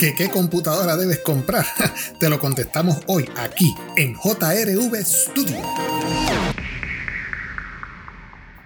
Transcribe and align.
¿Que 0.00 0.14
qué 0.14 0.30
computadora 0.30 0.96
debes 0.96 1.18
comprar? 1.18 1.66
Te 2.18 2.30
lo 2.30 2.40
contestamos 2.40 2.96
hoy 3.06 3.28
aquí 3.36 3.74
en 3.98 4.14
JRV 4.14 5.04
Studio. 5.04 5.60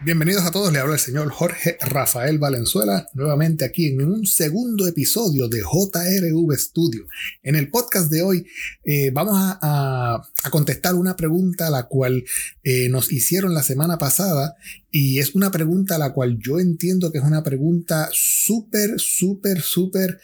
Bienvenidos 0.05 0.45
a 0.45 0.51
todos, 0.51 0.71
le 0.71 0.81
habla 0.81 0.97
el 0.97 1.01
señor 1.01 1.31
Jorge 1.31 1.79
Rafael 1.81 2.39
Valenzuela, 2.39 3.09
nuevamente 3.15 3.65
aquí 3.65 3.87
en 3.87 4.03
un 4.03 4.27
segundo 4.27 4.87
episodio 4.87 5.49
de 5.49 5.61
JRV 5.61 6.59
Studio. 6.59 7.07
En 7.43 7.57
el 7.57 7.71
podcast 7.71 8.11
de 8.11 8.21
hoy 8.21 8.47
eh, 8.85 9.11
vamos 9.15 9.39
a, 9.39 10.21
contestar 10.51 10.95
una 10.95 11.17
pregunta 11.17 11.69
a 11.69 11.71
la 11.71 11.85
cual 11.85 12.23
eh, 12.63 12.91
nos 12.91 13.11
hicieron 13.11 13.55
la 13.55 13.63
semana 13.63 13.97
pasada 13.97 14.57
y 14.91 15.21
es 15.21 15.35
una 15.35 15.51
pregunta 15.51 15.95
a 15.95 15.99
la 15.99 16.13
cual 16.13 16.39
yo 16.39 16.61
entiendo 16.61 17.11
que 17.11 17.17
es 17.17 17.25
una 17.25 17.43
pregunta 17.43 18.11
súper, 18.13 19.01
súper, 19.01 19.63
súper, 19.63 20.21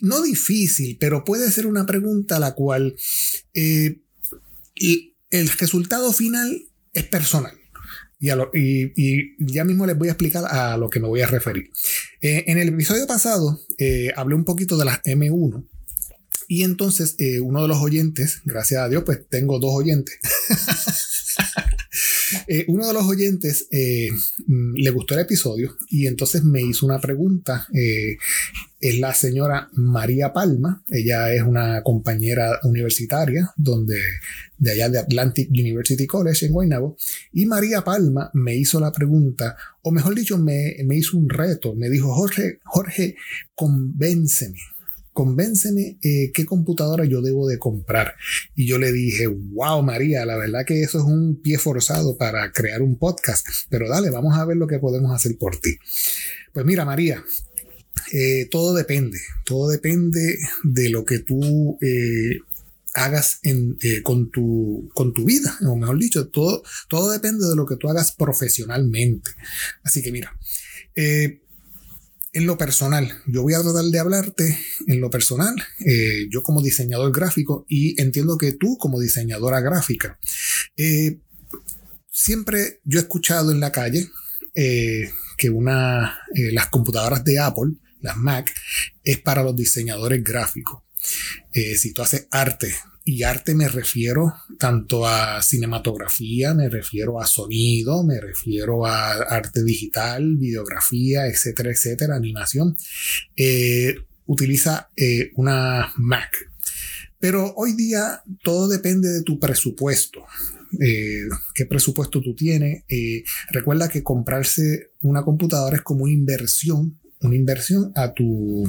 no 0.00 0.22
difícil, 0.22 0.96
pero 1.00 1.24
puede 1.24 1.50
ser 1.50 1.66
una 1.66 1.86
pregunta 1.86 2.36
a 2.36 2.40
la 2.40 2.54
cual 2.54 2.94
eh, 3.52 4.00
el 4.76 5.48
resultado 5.58 6.12
final 6.12 6.66
es 6.92 7.04
personal. 7.04 7.65
Y, 8.54 9.36
ya 9.38 9.64
mismo 9.64 9.86
les 9.86 9.96
voy 9.96 10.08
a 10.08 10.12
explicar 10.12 10.44
a 10.46 10.76
lo 10.76 10.90
que 10.90 11.00
me 11.00 11.08
voy 11.08 11.20
a 11.20 11.26
referir. 11.26 11.70
Eh, 12.20 12.44
en 12.46 12.58
el 12.58 12.68
episodio 12.68 13.06
pasado 13.06 13.60
eh, 13.78 14.12
hablé 14.16 14.34
un 14.34 14.44
poquito 14.44 14.76
de 14.76 14.84
las 14.84 15.02
M1 15.02 15.66
y 16.48 16.62
entonces 16.62 17.16
eh, 17.18 17.40
uno 17.40 17.62
de 17.62 17.68
los 17.68 17.78
oyentes, 17.78 18.40
gracias 18.44 18.82
a 18.82 18.88
Dios, 18.88 19.02
pues 19.04 19.20
tengo 19.28 19.58
dos 19.58 19.72
oyentes. 19.74 20.18
uno 22.68 22.86
de 22.86 22.92
los 22.92 23.04
oyentes 23.04 23.68
mm, 24.46 24.74
le 24.74 24.90
gustó 24.90 25.14
el 25.14 25.20
episodio 25.20 25.76
y 25.88 26.06
entonces 26.06 26.44
me 26.44 26.62
hizo 26.62 26.86
una 26.86 27.00
pregunta 27.00 27.66
es 28.80 28.98
la 28.98 29.14
señora 29.14 29.68
María 29.72 30.32
Palma. 30.32 30.82
Ella 30.90 31.32
es 31.32 31.42
una 31.42 31.82
compañera 31.82 32.60
universitaria 32.64 33.52
donde, 33.56 33.98
de 34.58 34.72
allá 34.72 34.88
de 34.88 34.98
Atlantic 34.98 35.50
University 35.50 36.06
College 36.06 36.46
en 36.46 36.52
Guaynabo. 36.52 36.96
Y 37.32 37.46
María 37.46 37.82
Palma 37.82 38.30
me 38.34 38.54
hizo 38.54 38.80
la 38.80 38.92
pregunta, 38.92 39.56
o 39.82 39.90
mejor 39.90 40.14
dicho, 40.14 40.38
me, 40.38 40.76
me 40.84 40.96
hizo 40.96 41.16
un 41.16 41.28
reto. 41.28 41.74
Me 41.74 41.88
dijo, 41.88 42.14
Jorge, 42.14 42.60
Jorge, 42.64 43.16
convénceme 43.54 44.58
convénceme 45.16 45.96
eh, 46.02 46.30
qué 46.34 46.44
computadora 46.44 47.06
yo 47.06 47.22
debo 47.22 47.48
de 47.48 47.58
comprar. 47.58 48.16
Y 48.54 48.66
yo 48.66 48.76
le 48.76 48.92
dije, 48.92 49.26
wow, 49.26 49.82
María, 49.82 50.26
la 50.26 50.36
verdad 50.36 50.66
que 50.66 50.82
eso 50.82 50.98
es 50.98 51.04
un 51.04 51.40
pie 51.42 51.56
forzado 51.56 52.18
para 52.18 52.52
crear 52.52 52.82
un 52.82 52.98
podcast, 52.98 53.46
pero 53.70 53.88
dale, 53.88 54.10
vamos 54.10 54.36
a 54.36 54.44
ver 54.44 54.58
lo 54.58 54.66
que 54.66 54.78
podemos 54.78 55.14
hacer 55.14 55.38
por 55.38 55.58
ti. 55.58 55.78
Pues 56.52 56.66
mira, 56.66 56.84
María, 56.84 57.24
eh, 58.12 58.48
todo 58.50 58.74
depende, 58.74 59.20
todo 59.44 59.68
depende 59.68 60.38
de 60.62 60.90
lo 60.90 61.04
que 61.04 61.18
tú 61.18 61.78
eh, 61.80 62.38
hagas 62.94 63.40
eh, 63.42 64.02
con, 64.02 64.30
tu, 64.30 64.88
con 64.94 65.12
tu 65.12 65.24
vida, 65.24 65.58
o 65.66 65.76
mejor 65.76 65.98
dicho, 65.98 66.28
todo, 66.28 66.62
todo 66.88 67.10
depende 67.10 67.46
de 67.46 67.56
lo 67.56 67.66
que 67.66 67.76
tú 67.76 67.88
hagas 67.88 68.12
profesionalmente. 68.12 69.30
Así 69.82 70.02
que 70.02 70.12
mira, 70.12 70.38
en 70.94 72.46
lo 72.46 72.56
personal, 72.56 73.22
yo 73.26 73.42
voy 73.42 73.54
a 73.54 73.60
tratar 73.60 73.84
de 73.84 73.98
hablarte 73.98 74.58
en 74.86 75.00
lo 75.00 75.10
personal, 75.10 75.54
yo 76.30 76.42
como 76.42 76.62
diseñador 76.62 77.12
gráfico 77.12 77.66
y 77.68 78.00
entiendo 78.00 78.38
que 78.38 78.52
tú 78.52 78.78
como 78.78 78.98
diseñadora 78.98 79.60
gráfica, 79.60 80.18
siempre 82.10 82.80
yo 82.84 82.98
he 82.98 83.02
escuchado 83.02 83.52
en 83.52 83.60
la 83.60 83.72
calle 83.72 84.08
que 84.54 85.50
una, 85.50 86.18
las 86.52 86.68
computadoras 86.68 87.22
de 87.24 87.38
Apple 87.38 87.74
las 88.06 88.16
Mac, 88.16 88.54
es 89.04 89.18
para 89.20 89.42
los 89.42 89.54
diseñadores 89.54 90.24
gráficos. 90.24 90.82
Eh, 91.52 91.76
si 91.76 91.92
tú 91.92 92.02
haces 92.02 92.26
arte, 92.30 92.74
y 93.08 93.22
arte 93.22 93.54
me 93.54 93.68
refiero 93.68 94.34
tanto 94.58 95.06
a 95.06 95.40
cinematografía, 95.40 96.54
me 96.54 96.68
refiero 96.68 97.20
a 97.20 97.26
sonido, 97.26 98.02
me 98.02 98.20
refiero 98.20 98.84
a 98.84 99.12
arte 99.12 99.62
digital, 99.62 100.36
videografía, 100.36 101.28
etcétera, 101.28 101.70
etcétera, 101.70 102.16
animación, 102.16 102.76
eh, 103.36 103.94
utiliza 104.26 104.90
eh, 104.96 105.30
una 105.36 105.92
Mac. 105.98 106.32
Pero 107.20 107.54
hoy 107.54 107.74
día 107.74 108.22
todo 108.42 108.66
depende 108.66 109.08
de 109.08 109.22
tu 109.22 109.38
presupuesto. 109.38 110.24
qué 111.54 111.64
presupuesto 111.66 112.20
tú 112.20 112.34
tienes. 112.34 112.82
recuerda 113.50 113.88
que 113.88 114.02
comprarse 114.02 114.90
una 115.00 115.22
computadora 115.22 115.76
es 115.76 115.82
como 115.82 116.04
una 116.04 116.12
inversión 116.12 116.98
una 117.20 117.36
inversión 117.36 117.92
a 117.94 118.12
tu, 118.12 118.68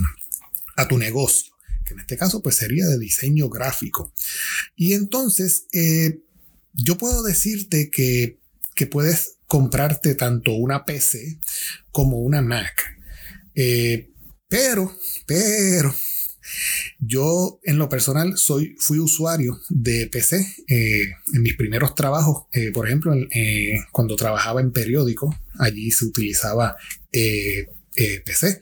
a 0.75 0.87
tu 0.87 0.97
negocio, 0.97 1.53
que 1.85 1.93
en 1.93 1.99
este 1.99 2.17
caso 2.17 2.41
pues 2.41 2.55
sería 2.55 2.85
de 2.85 2.99
diseño 2.99 3.49
gráfico. 3.49 4.13
Y 4.75 4.93
entonces 4.93 5.65
eh, 5.73 6.21
yo 6.73 6.97
puedo 6.97 7.23
decirte 7.23 7.89
que, 7.89 8.39
puedes 8.91 9.39
comprarte 9.47 10.13
tanto 10.13 10.51
una 10.51 10.85
PC 10.85 11.39
como 11.91 12.19
una 12.19 12.43
Mac. 12.43 12.95
Eh, 13.55 14.11
pero, 14.47 14.95
pero, 15.25 15.93
yo 16.99 17.59
en 17.63 17.79
lo 17.79 17.89
personal 17.89 18.37
soy, 18.37 18.75
fui 18.77 18.99
usuario 18.99 19.59
de 19.69 20.07
PC 20.07 20.45
eh, 20.67 21.01
en 21.33 21.41
mis 21.41 21.55
primeros 21.55 21.95
trabajos. 21.95 22.45
por 22.71 22.85
ejemplo, 22.85 23.13
cuando 23.91 24.15
trabajaba 24.15 24.61
en 24.61 24.71
periódico, 24.71 25.35
allí 25.57 25.89
se 25.89 26.05
utilizaba 26.05 26.77
eh, 27.99 28.21
PC, 28.23 28.61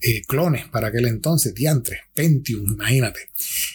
eh, 0.00 0.22
clones 0.26 0.66
para 0.66 0.88
aquel 0.88 1.06
entonces, 1.06 1.54
diantre, 1.54 2.00
Pentium, 2.14 2.66
imagínate. 2.72 3.20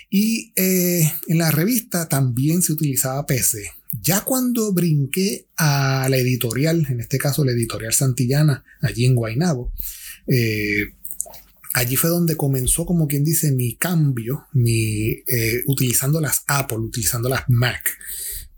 Y 0.10 0.52
eh, 0.58 1.10
en 1.30 1.38
la 1.38 1.50
revista 1.50 2.10
también 2.10 2.62
se 2.62 2.74
utilizaba 2.74 3.26
PC. 3.26 3.72
Ya 4.02 4.26
cuando 4.26 4.74
brinqué 4.74 5.46
a 5.56 6.10
la 6.10 6.18
editorial, 6.18 6.86
en 6.90 7.00
este 7.00 7.18
caso 7.20 7.46
la 7.46 7.54
editorial 7.54 7.94
Santillana, 7.94 8.66
allí 8.82 9.06
en 9.06 9.16
Guaynabo, 9.16 9.72
allí 11.74 11.96
fue 11.96 12.10
donde 12.10 12.36
comenzó, 12.36 12.86
como 12.86 13.08
quien 13.08 13.24
dice, 13.24 13.54
mi 13.54 13.76
cambio, 13.76 14.48
mi, 14.52 15.24
utilizando 15.68 16.20
las 16.20 16.44
Apple, 16.48 16.80
utilizando 16.80 17.30
las 17.30 17.46
Mac. 17.48 17.98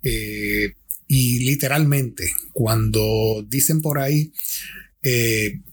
y 0.01 1.39
literalmente, 1.45 2.33
cuando 2.53 3.45
dicen 3.47 3.83
por 3.83 3.99
ahí, 3.99 4.33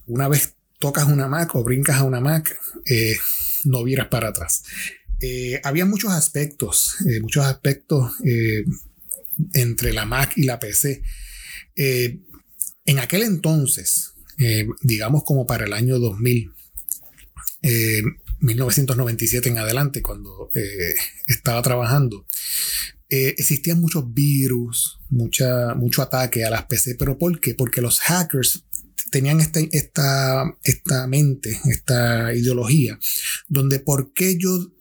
una 0.06 0.28
vez 0.28 0.55
tocas 0.78 1.06
una 1.06 1.28
Mac 1.28 1.54
o 1.54 1.64
brincas 1.64 1.96
a 1.96 2.04
una 2.04 2.20
Mac, 2.20 2.58
eh, 2.84 3.16
no 3.64 3.82
vieras 3.84 4.08
para 4.08 4.28
atrás. 4.28 4.62
Eh, 5.20 5.60
había 5.64 5.86
muchos 5.86 6.12
aspectos, 6.12 6.96
eh, 7.08 7.20
muchos 7.20 7.44
aspectos 7.46 8.12
entre 9.54 9.92
la 9.92 10.04
Mac 10.04 10.32
y 10.36 10.44
la 10.44 10.58
PC. 10.58 11.02
en 11.76 12.98
aquel 12.98 13.22
entonces, 13.22 14.14
digamos 14.82 15.24
como 15.24 15.46
para 15.46 15.64
el 15.64 15.72
año 15.72 15.98
2000, 15.98 16.52
1997 18.40 19.48
en 19.48 19.58
adelante, 19.58 20.02
cuando 20.02 20.50
estaba 21.26 21.62
trabajando, 21.62 22.26
existían 23.08 23.80
muchos 23.80 24.12
virus, 24.12 25.00
mucha, 25.08 25.74
mucho 25.74 26.02
ataque 26.02 26.44
a 26.44 26.50
las 26.50 26.66
PC. 26.66 26.94
¿Pero 26.94 27.18
por 27.18 27.40
qué? 27.40 27.54
Porque 27.54 27.80
los 27.80 28.00
hackers 28.00 28.64
tenían 29.10 29.40
esta, 29.40 29.60
esta, 29.72 30.56
esta 30.64 31.06
mente, 31.06 31.60
esta 31.66 32.34
ideología, 32.34 32.98
donde 33.48 33.78
por 33.80 34.12
qué 34.12 34.36
yo 34.38 34.72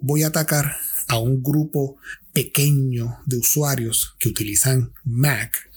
voy 0.00 0.22
a 0.22 0.28
atacar 0.28 0.76
a 1.08 1.18
un 1.18 1.42
grupo 1.42 1.96
pequeño 2.32 3.18
de 3.26 3.36
usuarios 3.38 4.14
que 4.18 4.28
utilizan 4.28 4.92
Mac 5.04 5.70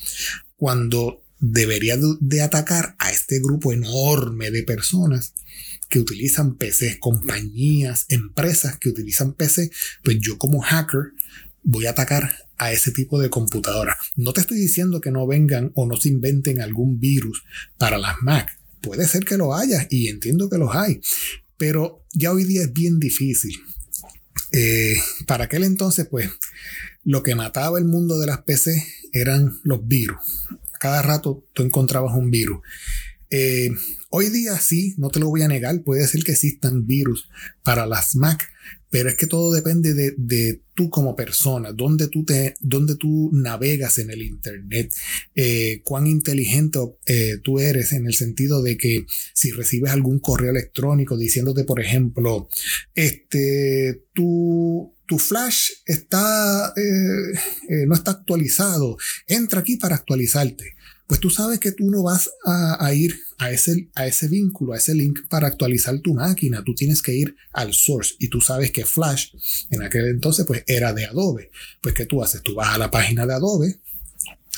cuando 0.58 1.22
debería 1.40 1.98
de 2.20 2.42
atacar 2.42 2.96
a 3.00 3.12
este 3.12 3.40
grupo 3.40 3.72
enorme 3.72 4.52
de 4.52 4.64
personas 4.64 5.34
que 5.88 6.00
utilizan 6.00 6.56
PC, 6.56 7.00
compañías, 7.00 8.06
empresas 8.10 8.78
que 8.78 8.90
utilizan 8.90 9.34
PC, 9.34 9.72
pues 10.04 10.18
yo 10.20 10.38
como 10.38 10.62
hacker 10.62 11.14
voy 11.64 11.86
a 11.86 11.92
atacar 11.92 12.34
a 12.58 12.72
ese 12.72 12.92
tipo 12.92 13.20
de 13.20 13.30
computadora. 13.30 13.98
No 14.16 14.34
te 14.34 14.42
estoy 14.42 14.58
diciendo 14.58 15.02
que 15.02 15.12
no 15.12 15.26
vengan 15.26 15.72
o 15.76 15.88
no 15.88 15.98
se 15.98 16.10
inventen 16.10 16.62
algún 16.62 17.00
virus 17.00 17.44
para 17.78 17.98
las 17.98 18.22
Mac. 18.22 18.50
Puede 18.82 19.08
ser 19.08 19.26
que 19.26 19.38
lo 19.38 19.56
haya 19.56 19.88
y 19.90 20.10
entiendo 20.10 20.50
que 20.50 20.58
los 20.58 20.76
hay, 20.76 21.02
pero 21.58 22.06
ya 22.14 22.32
hoy 22.32 22.44
día 22.44 22.64
es 22.64 22.74
bien 22.74 23.00
difícil. 23.00 23.56
Eh, 24.52 24.96
para 25.28 25.46
aquel 25.46 25.64
entonces, 25.64 26.08
pues, 26.10 26.30
lo 27.04 27.24
que 27.24 27.36
mataba 27.36 27.78
el 27.78 27.86
mundo 27.86 28.20
de 28.20 28.28
las 28.28 28.44
PC 28.44 28.84
eran 29.14 29.60
los 29.64 29.88
virus. 29.88 30.20
cada 30.80 31.02
rato 31.02 31.46
tú 31.54 31.64
encontrabas 31.64 32.16
un 32.16 32.32
virus. 32.32 32.60
Eh, 33.32 33.70
hoy 34.10 34.30
día 34.30 34.58
sí, 34.60 34.96
no 34.98 35.10
te 35.10 35.20
lo 35.20 35.30
voy 35.30 35.44
a 35.44 35.48
negar, 35.48 35.84
puede 35.84 36.08
ser 36.08 36.24
que 36.24 36.32
existan 36.32 36.88
virus 36.88 37.30
para 37.64 37.86
las 37.86 38.16
Mac, 38.16 38.50
pero 38.90 39.10
es 39.10 39.16
que 39.16 39.28
todo 39.28 39.54
depende 39.54 39.94
de, 39.94 40.62
tú 40.74 40.90
como 40.90 41.16
persona, 41.16 41.72
dónde 41.72 42.08
tú, 42.08 42.26
te, 42.26 42.56
dónde 42.60 42.96
tú 42.96 43.30
navegas 43.34 44.00
en 44.00 44.10
el 44.10 44.24
Internet, 44.24 44.94
eh, 45.36 45.82
cuán 45.84 46.08
inteligente 46.08 46.80
eh, 47.06 47.38
tú 47.44 47.60
eres 47.60 47.94
en 47.94 48.08
el 48.08 48.14
sentido 48.14 48.64
de 48.64 48.78
que 48.78 49.06
si 49.34 49.52
recibes 49.52 49.92
algún 49.92 50.20
correo 50.20 50.50
electrónico 50.50 51.18
diciéndote, 51.18 51.66
por 51.66 51.80
ejemplo, 51.80 52.50
este, 52.96 54.06
tu, 54.14 54.96
tu 55.06 55.20
flash 55.20 55.70
está, 55.86 56.74
eh, 56.76 57.86
no 57.86 57.94
está 57.94 58.12
actualizado, 58.12 58.98
entra 59.28 59.60
aquí 59.60 59.78
para 59.78 59.96
actualizarte 59.98 60.79
pues 61.10 61.20
tú 61.20 61.32
sabes 61.32 61.60
que 61.60 61.72
tú 61.72 61.90
no 61.90 62.04
vas 62.04 62.30
a, 62.46 62.94
ir 62.94 63.20
a 63.40 63.50
ese, 63.50 64.28
vínculo, 64.28 64.74
a 64.74 64.78
ese 64.78 64.94
link 64.94 65.22
para 65.28 65.48
actualizar 65.48 65.98
tu 66.02 66.14
máquina. 66.14 66.64
Tú 66.64 66.76
tienes 66.76 67.02
que 67.02 67.16
ir 67.16 67.36
al 67.52 67.74
source 67.74 68.14
y 68.20 68.28
tú 68.28 68.42
sabes 68.42 68.70
que 68.70 68.86
Flash 68.86 69.32
en 69.72 69.82
aquel 69.82 70.06
entonces 70.06 70.46
pues 70.46 70.64
era 70.68 70.94
de 70.94 71.08
Adobe. 71.08 71.50
Pues 71.82 71.96
¿qué 71.96 72.06
tú 72.06 72.24
haces? 72.24 72.44
Tú 72.44 72.54
vas 72.54 72.76
a 72.76 72.78
la 72.78 72.92
página 72.92 73.26
de 73.26 73.34
Adobe 73.34 73.80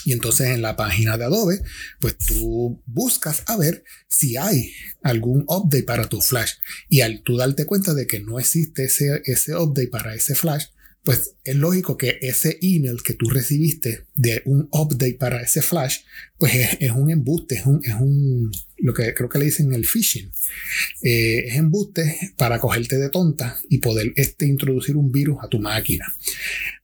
y 0.03 0.11
entonces 0.11 0.47
en 0.47 0.61
la 0.61 0.75
página 0.75 1.17
de 1.17 1.23
Adobe, 1.23 1.61
pues 2.01 2.17
tú 2.17 2.83
buscas 2.85 3.43
a 3.47 3.55
ver 3.55 3.85
si 4.09 4.35
hay 4.35 4.73
algún 5.03 5.45
update 5.47 5.83
para 5.83 6.09
tu 6.09 6.19
Flash. 6.19 6.55
Y 6.89 6.99
al 6.99 7.21
tú 7.23 7.37
darte 7.37 7.65
cuenta 7.65 7.93
de 7.93 8.07
que 8.07 8.19
no 8.19 8.39
existe 8.39 8.83
ese, 8.83 9.21
ese 9.23 9.55
update 9.55 9.87
para 9.87 10.15
ese 10.15 10.35
Flash, 10.35 10.65
pues 11.03 11.35
es 11.43 11.55
lógico 11.55 11.97
que 11.97 12.19
ese 12.21 12.59
email 12.61 13.01
que 13.03 13.13
tú 13.13 13.29
recibiste 13.29 14.05
de 14.15 14.43
un 14.45 14.67
update 14.71 15.15
para 15.15 15.41
ese 15.41 15.61
flash, 15.61 15.99
pues 16.37 16.53
es, 16.79 16.91
un 16.91 17.09
embuste, 17.09 17.55
es 17.55 17.65
un, 17.65 17.81
es 17.83 17.95
un, 17.95 18.51
lo 18.77 18.93
que 18.93 19.13
creo 19.13 19.27
que 19.27 19.39
le 19.39 19.45
dicen 19.45 19.73
el 19.73 19.85
phishing. 19.85 20.31
Eh, 21.01 21.45
es 21.47 21.55
embuste 21.55 22.33
para 22.37 22.59
cogerte 22.59 22.97
de 22.97 23.09
tonta 23.09 23.59
y 23.69 23.79
poder 23.79 24.13
este, 24.15 24.45
introducir 24.45 24.95
un 24.95 25.11
virus 25.11 25.37
a 25.41 25.47
tu 25.47 25.59
máquina. 25.59 26.05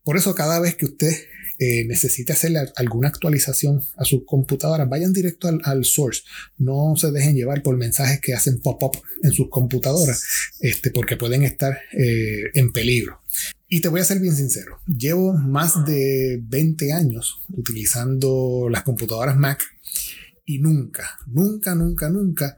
Por 0.03 0.17
eso 0.17 0.33
cada 0.33 0.59
vez 0.59 0.75
que 0.75 0.85
usted 0.85 1.13
eh, 1.59 1.85
necesite 1.85 2.33
hacerle 2.33 2.59
alguna 2.75 3.07
actualización 3.07 3.83
a 3.95 4.05
su 4.05 4.25
computadora, 4.25 4.85
vayan 4.85 5.11
directo 5.11 5.47
al, 5.47 5.85
source. 5.85 6.21
No 6.59 6.95
se 6.95 7.11
dejen 7.11 7.35
llevar 7.35 7.63
por 7.63 7.77
mensajes 7.77 8.19
que 8.19 8.35
hacen 8.35 8.59
pop-up 8.61 8.97
en 9.23 9.31
sus 9.31 9.49
computadoras, 9.49 10.23
este, 10.59 10.91
porque 10.91 11.17
pueden 11.17 11.43
estar 11.43 11.79
eh, 11.93 12.51
en 12.53 12.71
peligro. 12.71 13.21
Y 13.69 13.81
te 13.81 13.89
voy 13.89 13.99
a 13.99 14.05
ser 14.05 14.19
bien 14.19 14.35
sincero, 14.35 14.79
llevo 14.87 15.33
más 15.33 15.85
de 15.85 16.41
20 16.41 16.93
años 16.93 17.41
utilizando 17.49 18.69
las 18.71 18.83
computadoras 18.83 19.35
Mac 19.35 19.61
y 20.45 20.59
nunca, 20.59 21.19
nunca, 21.25 21.75
nunca, 21.75 22.09
nunca 22.09 22.57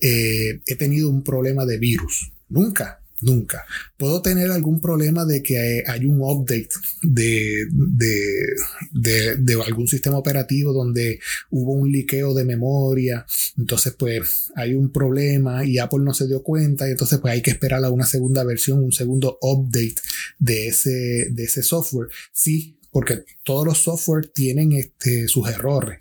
eh, 0.00 0.60
he 0.66 0.76
tenido 0.76 1.08
un 1.08 1.24
problema 1.24 1.64
de 1.64 1.78
virus. 1.78 2.32
Nunca. 2.50 2.99
Nunca. 3.22 3.66
Puedo 3.98 4.22
tener 4.22 4.50
algún 4.50 4.80
problema 4.80 5.26
de 5.26 5.42
que 5.42 5.84
hay 5.86 6.06
un 6.06 6.22
update 6.22 6.70
de, 7.02 7.66
de, 7.70 9.36
de, 9.36 9.62
algún 9.62 9.88
sistema 9.88 10.16
operativo 10.16 10.72
donde 10.72 11.20
hubo 11.50 11.72
un 11.72 11.92
liqueo 11.92 12.32
de 12.32 12.44
memoria. 12.44 13.26
Entonces, 13.58 13.94
pues 13.98 14.50
hay 14.56 14.74
un 14.74 14.90
problema 14.90 15.64
y 15.66 15.78
Apple 15.78 16.00
no 16.02 16.14
se 16.14 16.26
dio 16.26 16.42
cuenta. 16.42 16.88
Y 16.88 16.92
entonces, 16.92 17.18
pues 17.18 17.34
hay 17.34 17.42
que 17.42 17.50
esperar 17.50 17.84
a 17.84 17.90
una 17.90 18.06
segunda 18.06 18.42
versión, 18.42 18.82
un 18.82 18.92
segundo 18.92 19.38
update 19.42 19.96
de 20.38 20.68
ese, 20.68 21.28
de 21.30 21.44
ese 21.44 21.62
software. 21.62 22.08
Sí, 22.32 22.78
porque 22.90 23.24
todos 23.44 23.66
los 23.66 23.78
software 23.78 24.28
tienen 24.28 24.72
este, 24.72 25.28
sus 25.28 25.46
errores. 25.48 25.98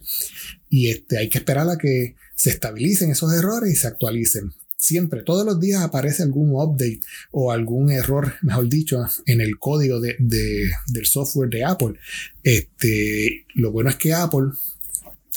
Y 0.70 0.90
este, 0.90 1.18
hay 1.18 1.28
que 1.28 1.40
esperar 1.40 1.70
a 1.70 1.78
que 1.78 2.16
se 2.34 2.52
estabilicen 2.52 3.12
esos 3.12 3.34
errores 3.34 3.74
y 3.74 3.76
se 3.76 3.88
actualicen 3.88 4.54
siempre, 4.80 5.24
todos 5.24 5.46
los 5.46 5.60
días 5.60 5.84
aparece 5.84 6.24
algún 6.24 6.52
update 6.54 7.02
o 7.32 7.52
algún 7.52 7.92
error, 7.92 8.34
mejor 8.42 8.70
dicho, 8.70 9.06
en 9.26 9.42
el 9.42 9.60
código 9.60 10.00
de, 10.00 10.16
del 10.18 11.06
software 11.06 11.50
de 11.50 11.66
Apple. 11.66 12.00
Este, 12.44 13.46
lo 13.56 13.72
bueno 13.72 13.90
es 13.90 13.98
que 13.98 14.14
Apple 14.14 14.52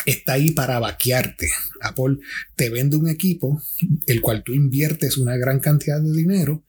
está 0.06 0.34
ahí 0.34 0.52
para 0.52 0.78
vaquearte. 0.78 1.50
Apple 1.80 2.18
te 2.54 2.70
vende 2.70 2.96
un 2.96 3.08
equipo, 3.08 3.60
el 4.06 4.20
cual 4.20 4.44
tú 4.44 4.54
inviertes 4.54 5.18
una 5.18 5.36
gran 5.36 5.58
cantidad 5.58 6.00
de 6.00 6.12
dinero, 6.12 6.62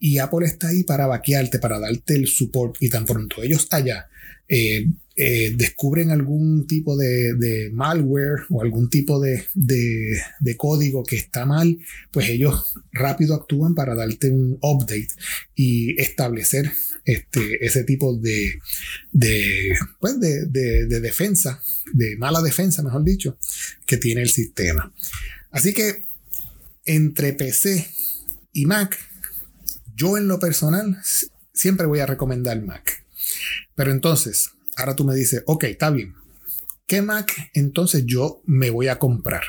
y 0.00 0.18
Apple 0.18 0.44
está 0.44 0.68
ahí 0.68 0.82
para 0.82 1.06
vaquearte, 1.06 1.60
para 1.60 1.78
darte 1.78 2.14
el 2.14 2.26
support, 2.26 2.76
y 2.80 2.90
tan 2.90 3.06
pronto 3.06 3.42
ellos 3.42 3.68
allá 3.70 4.08
eh, 4.48 4.86
eh, 5.20 5.52
descubren 5.56 6.10
algún 6.10 6.66
tipo 6.68 6.96
de, 6.96 7.70
malware 7.72 8.46
o 8.50 8.62
algún 8.62 8.88
tipo 8.88 9.20
de, 9.20 9.44
código 10.56 11.02
que 11.02 11.16
está 11.16 11.44
mal, 11.44 11.76
pues 12.12 12.28
ellos 12.28 12.74
rápido 12.92 13.34
actúan 13.34 13.74
para 13.74 13.94
darte 13.94 14.30
un 14.30 14.58
update 14.62 15.08
y 15.56 16.00
establecer 16.00 16.70
este, 17.04 17.66
ese 17.66 17.82
tipo 17.82 18.18
pues 20.00 20.20
de 20.20 21.00
defensa, 21.00 21.60
de 21.92 22.16
mala 22.16 22.40
defensa, 22.40 22.82
mejor 22.82 23.02
dicho, 23.02 23.38
que 23.86 23.96
tiene 23.96 24.22
el 24.22 24.30
sistema. 24.30 24.92
Así 25.50 25.72
que 25.72 26.06
entre 26.84 27.32
PC 27.32 27.88
y 28.52 28.66
Mac, 28.66 28.96
yo 29.96 30.16
en 30.16 30.28
lo 30.28 30.38
personal 30.38 30.96
siempre 31.52 31.86
voy 31.86 31.98
a 31.98 32.06
recomendar 32.06 32.62
Mac. 32.62 33.07
Pero 33.74 33.92
entonces, 33.92 34.50
ahora 34.76 34.96
tú 34.96 35.04
me 35.04 35.14
dices, 35.14 35.42
ok, 35.46 35.64
está 35.64 35.90
bien. 35.90 36.14
¿Qué 36.86 37.02
Mac 37.02 37.50
entonces 37.52 38.04
yo 38.06 38.42
me 38.46 38.70
voy 38.70 38.88
a 38.88 38.98
comprar? 38.98 39.42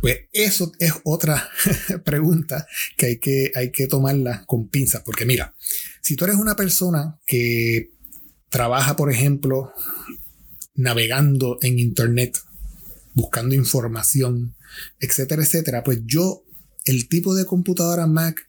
Pues 0.00 0.26
eso 0.32 0.72
es 0.78 0.92
otra 1.04 1.48
pregunta 2.04 2.66
que 2.96 3.06
hay, 3.06 3.18
que 3.18 3.52
hay 3.54 3.70
que 3.72 3.86
tomarla 3.86 4.44
con 4.46 4.68
pinzas. 4.68 5.02
Porque 5.02 5.24
mira, 5.24 5.54
si 6.02 6.16
tú 6.16 6.24
eres 6.24 6.36
una 6.36 6.56
persona 6.56 7.18
que 7.26 7.90
trabaja, 8.50 8.96
por 8.96 9.10
ejemplo, 9.10 9.72
navegando 10.74 11.58
en 11.62 11.78
Internet, 11.78 12.38
buscando 13.14 13.54
información, 13.54 14.54
etcétera, 15.00 15.42
etcétera, 15.42 15.82
pues 15.82 16.00
yo, 16.04 16.44
el 16.84 17.08
tipo 17.08 17.34
de 17.34 17.46
computadora 17.46 18.06
Mac 18.06 18.46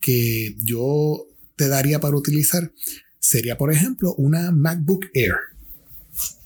que 0.00 0.54
yo 0.62 1.26
te 1.56 1.68
daría 1.68 1.98
para 1.98 2.16
utilizar 2.16 2.72
sería, 3.24 3.56
por 3.56 3.72
ejemplo, 3.72 4.14
una 4.16 4.50
MacBook 4.50 5.06
Air. 5.14 5.34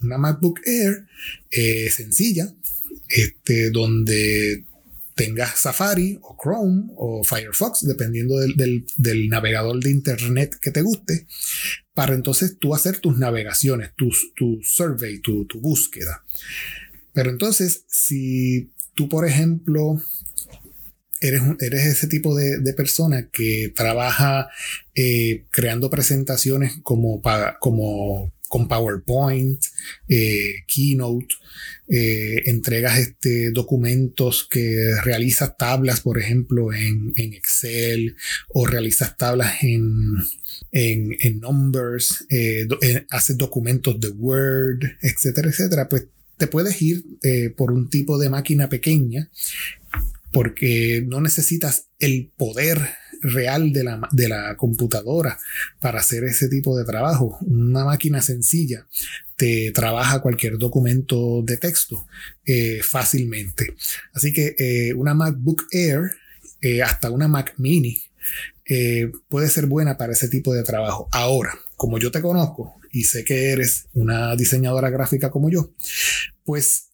Una 0.00 0.16
MacBook 0.16 0.60
Air 0.64 1.06
eh, 1.50 1.90
sencilla, 1.90 2.54
este, 3.08 3.70
donde 3.70 4.64
tengas 5.16 5.58
Safari 5.58 6.20
o 6.22 6.36
Chrome 6.40 6.92
o 6.94 7.24
Firefox, 7.24 7.84
dependiendo 7.84 8.38
del, 8.38 9.28
navegador 9.28 9.82
de 9.82 9.90
Internet 9.90 10.56
que 10.60 10.70
te 10.70 10.82
guste, 10.82 11.26
para 11.94 12.14
entonces 12.14 12.56
tú 12.60 12.72
hacer 12.76 13.00
tus 13.00 13.18
navegaciones, 13.18 13.90
tu 13.96 14.60
survey, 14.62 15.18
tu, 15.18 15.46
tu 15.46 15.60
búsqueda. 15.60 16.22
Pero 17.12 17.30
entonces, 17.30 17.82
si 17.88 18.70
tú, 18.94 19.08
por 19.08 19.26
ejemplo, 19.26 20.00
eres, 21.20 21.42
eres 21.60 21.86
ese 21.86 22.06
tipo 22.06 22.34
de, 22.36 22.72
persona 22.74 23.28
que 23.30 23.72
trabaja 23.74 24.48
eh, 24.94 25.44
creando 25.50 25.90
presentaciones 25.90 26.78
como, 26.82 27.20
como 27.58 28.32
con 28.48 28.68
PowerPoint, 28.68 29.62
eh, 30.08 30.64
Keynote, 30.66 31.34
eh, 31.88 32.42
entregas 32.46 32.98
este, 32.98 33.50
documentos 33.50 34.46
que 34.48 34.90
realizas 35.02 35.56
tablas, 35.56 36.00
por 36.00 36.18
ejemplo, 36.18 36.72
en, 36.72 37.12
Excel 37.16 38.16
o 38.48 38.66
realizas 38.66 39.16
tablas 39.16 39.62
en, 39.62 40.14
en, 40.72 41.40
Numbers, 41.40 42.26
haces 43.10 43.36
documentos 43.36 43.98
de 44.00 44.08
Word, 44.08 44.84
etcétera, 45.02 45.48
etcétera, 45.48 45.88
pues 45.88 46.06
te 46.36 46.46
puedes 46.46 46.80
ir 46.80 47.04
por 47.56 47.72
un 47.72 47.90
tipo 47.90 48.16
de 48.18 48.30
máquina 48.30 48.68
pequeña 48.68 49.28
porque 50.32 51.04
no 51.06 51.20
necesitas 51.20 51.88
el 51.98 52.32
poder 52.36 52.80
real 53.20 53.72
de 53.72 53.84
la, 53.84 54.08
de 54.12 54.28
la, 54.28 54.56
computadora 54.56 55.38
para 55.80 56.00
hacer 56.00 56.24
ese 56.24 56.48
tipo 56.48 56.76
de 56.76 56.84
trabajo. 56.84 57.38
Una 57.42 57.84
máquina 57.84 58.22
sencilla 58.22 58.86
te 59.36 59.70
trabaja 59.72 60.20
cualquier 60.20 60.58
documento 60.58 61.42
de 61.42 61.56
texto 61.56 62.06
eh, 62.44 62.80
fácilmente. 62.82 63.74
Así 64.12 64.32
que 64.32 64.54
eh, 64.58 64.94
una 64.94 65.14
MacBook 65.14 65.66
Air, 65.70 66.12
eh, 66.60 66.82
hasta 66.82 67.10
una 67.10 67.28
Mac 67.28 67.54
Mini, 67.56 68.02
puede 69.28 69.48
ser 69.48 69.64
buena 69.64 69.96
para 69.96 70.12
ese 70.12 70.28
tipo 70.28 70.52
de 70.52 70.62
trabajo. 70.62 71.08
Ahora, 71.12 71.58
como 71.76 71.98
yo 71.98 72.10
te 72.10 72.20
conozco 72.20 72.74
y 72.92 73.04
sé 73.04 73.24
que 73.24 73.50
eres 73.52 73.86
una 73.94 74.36
diseñadora 74.36 74.90
gráfica 74.90 75.30
como 75.30 75.48
yo, 75.48 75.72
pues 76.44 76.87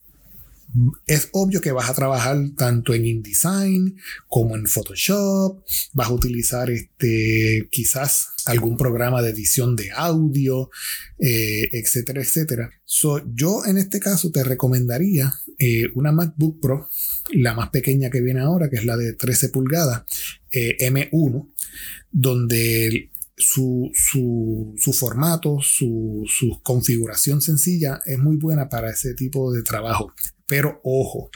es 1.07 1.29
obvio 1.33 1.61
que 1.61 1.73
vas 1.73 1.89
a 1.89 1.95
trabajar 1.95 2.37
tanto 2.57 2.95
en 2.95 3.05
InDesign 3.07 3.97
como 4.29 4.57
en 4.57 4.67
Photoshop, 4.67 5.63
vas 5.93 6.09
a 6.09 6.13
utilizar 6.13 6.71
este, 6.71 7.69
quizás 7.71 8.29
algún 8.47 8.77
programa 8.77 9.23
de 9.23 9.31
edición 9.31 9.77
de 9.77 9.91
audio, 9.93 10.71
eh, 11.19 11.69
etcétera, 11.73 12.23
etcétera. 12.23 12.71
yo 13.35 13.65
en 13.67 13.79
este 13.79 14.01
caso 14.01 14.31
te 14.31 14.45
recomendaría 14.45 15.33
eh, 15.59 15.87
una 15.95 16.13
MacBook 16.13 16.61
Pro, 16.61 16.89
la 17.33 17.55
más 17.55 17.71
pequeña 17.71 18.11
que 18.11 18.21
viene 18.21 18.41
ahora, 18.41 18.69
que 18.69 18.77
es 18.77 18.85
la 18.85 18.97
de 18.97 19.13
13 19.13 19.49
pulgadas, 19.51 20.03
eh, 20.51 20.77
M1, 20.81 21.49
donde 22.11 23.11
su, 23.37 23.91
su, 23.95 24.93
formato, 24.93 25.59
su, 25.61 26.25
su, 26.27 26.61
configuración 26.63 27.41
sencilla 27.41 28.01
es 28.07 28.19
muy 28.19 28.37
buena 28.37 28.69
para 28.69 28.91
ese 28.91 29.15
tipo 29.15 29.53
de 29.53 29.63
trabajo. 29.63 30.13
Pero 30.47 30.81
ojo, 30.85 31.31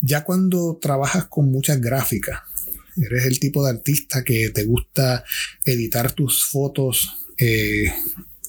ya 0.00 0.24
cuando 0.24 0.78
trabajas 0.80 1.26
con 1.26 1.50
muchas 1.50 1.80
gráficas, 1.80 2.40
eres 2.96 3.26
el 3.26 3.40
tipo 3.40 3.64
de 3.64 3.72
artista 3.72 4.24
que 4.24 4.50
te 4.50 4.64
gusta 4.64 5.24
editar 5.64 6.12
tus 6.12 6.44
fotos 6.44 7.26
eh, 7.38 7.92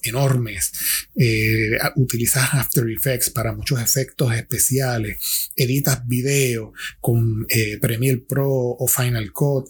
enormes, 0.07 0.71
eh, 1.15 1.77
utilizas 1.95 2.53
After 2.53 2.89
Effects 2.89 3.29
para 3.29 3.53
muchos 3.53 3.81
efectos 3.81 4.33
especiales, 4.33 5.51
editas 5.55 6.07
video 6.07 6.73
con 6.99 7.45
eh, 7.49 7.77
Premiere 7.79 8.23
Pro 8.27 8.49
o 8.49 8.87
Final 8.87 9.31
Cut, 9.31 9.69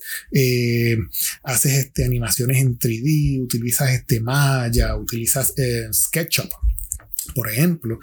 haces 1.43 1.73
este, 1.73 2.05
animaciones 2.05 2.57
en 2.57 2.77
3D, 2.77 3.41
utilizas 3.41 3.91
este 3.91 4.19
Maya, 4.19 4.95
utilizas 4.95 5.53
SketchUp 5.91 6.51
por 7.33 7.49
ejemplo, 7.49 7.99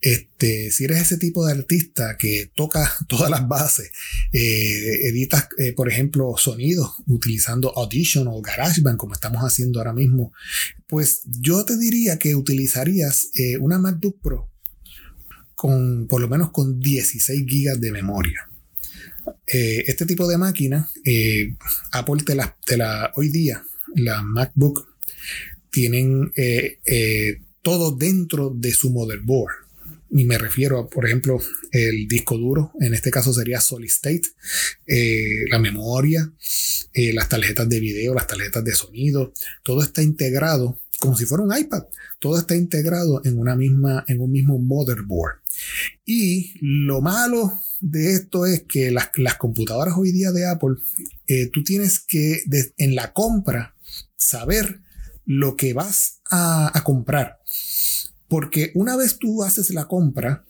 este, 0.00 0.70
si 0.70 0.84
eres 0.84 1.02
ese 1.02 1.18
tipo 1.18 1.46
de 1.46 1.52
artista 1.52 2.16
que 2.18 2.50
toca 2.54 2.92
todas 3.08 3.30
las 3.30 3.46
bases, 3.46 3.90
eh, 4.32 5.08
editas, 5.08 5.48
eh, 5.58 5.72
por 5.72 5.90
ejemplo, 5.90 6.34
sonidos 6.36 6.94
utilizando 7.06 7.72
Audition 7.76 8.28
o 8.28 8.40
GarageBand, 8.40 8.96
como 8.96 9.14
estamos 9.14 9.42
haciendo 9.42 9.80
ahora 9.80 9.92
mismo, 9.92 10.32
pues 10.86 11.22
yo 11.40 11.64
te 11.64 11.76
diría 11.76 12.18
que 12.18 12.34
utilizarías 12.34 13.30
eh, 13.34 13.56
una 13.58 13.78
MacBook 13.78 14.20
Pro 14.20 14.50
con 15.54 16.06
por 16.06 16.20
lo 16.20 16.28
menos 16.28 16.50
con 16.50 16.80
16 16.80 17.44
GB 17.46 17.78
de 17.80 17.90
memoria. 17.90 18.48
este 19.46 20.04
tipo 20.04 20.28
de 20.28 20.36
máquina, 20.36 20.88
Apple 21.92 22.22
te 22.24 22.34
la, 22.34 22.56
te 22.64 22.76
la, 22.76 23.10
hoy 23.16 23.30
día, 23.30 23.64
la 23.94 24.22
MacBook, 24.22 24.86
tienen 25.70 26.30
todo 27.66 27.90
dentro 27.90 28.52
de 28.54 28.72
su 28.72 28.92
motherboard. 28.92 29.52
Y 30.10 30.22
me 30.22 30.38
refiero 30.38 30.78
a, 30.78 30.88
por 30.88 31.04
ejemplo, 31.04 31.40
el 31.72 32.06
disco 32.06 32.38
duro, 32.38 32.70
en 32.78 32.94
este 32.94 33.10
caso 33.10 33.34
sería 33.34 33.60
Solid 33.60 33.88
State, 33.88 34.22
eh, 34.86 35.50
la 35.50 35.58
memoria, 35.58 36.30
eh, 36.92 37.12
las 37.12 37.28
tarjetas 37.28 37.68
de 37.68 37.80
video, 37.80 38.14
las 38.14 38.28
tarjetas 38.28 38.62
de 38.62 38.72
sonido, 38.72 39.32
todo 39.64 39.82
está 39.82 40.00
integrado 40.00 40.78
como 41.00 41.16
si 41.16 41.26
fuera 41.26 41.42
un 41.42 41.58
iPad. 41.58 41.82
Todo 42.20 42.38
está 42.38 42.54
integrado 42.54 43.20
en 43.24 43.36
una 43.36 43.56
misma, 43.56 44.04
en 44.06 44.20
un 44.20 44.30
mismo 44.30 44.60
motherboard. 44.60 45.40
Y 46.04 46.52
lo 46.60 47.00
malo 47.00 47.52
de 47.80 48.12
esto 48.12 48.46
es 48.46 48.62
que 48.62 48.92
las, 48.92 49.10
computadoras 49.38 49.96
hoy 49.98 50.12
día 50.12 50.30
de 50.30 50.46
Apple, 50.46 50.76
eh, 51.26 51.50
tú 51.52 51.64
tienes 51.64 51.98
que 51.98 52.44
en 52.78 52.94
la 52.94 53.12
compra 53.12 53.74
saber 54.16 54.86
lo 55.26 55.56
que 55.56 55.74
vas 55.74 56.20
a, 56.30 56.82
comprar. 56.84 57.40
Porque 58.28 58.72
una 58.74 58.96
vez 58.96 59.18
tú 59.18 59.42
haces 59.44 59.70
la 59.70 59.86
compra, 59.86 60.44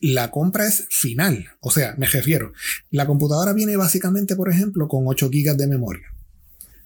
la 0.00 0.30
compra 0.30 0.66
es 0.66 0.86
final. 0.90 1.48
O 1.60 1.70
sea, 1.70 1.94
me 1.98 2.06
refiero, 2.06 2.52
la 2.90 3.06
computadora 3.06 3.52
viene 3.52 3.76
básicamente, 3.76 4.36
por 4.36 4.50
ejemplo, 4.50 4.88
con 4.88 5.06
8 5.06 5.28
GB 5.30 5.56
de 5.56 5.66
memoria. 5.66 6.12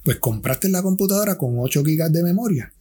Pues 0.04 0.18
compraste 0.18 0.68
la 0.68 0.82
computadora 0.82 1.37
con 1.38 1.54
8 1.59 1.82
GB 1.82 2.11
de 2.11 2.23
memoria. 2.23 2.73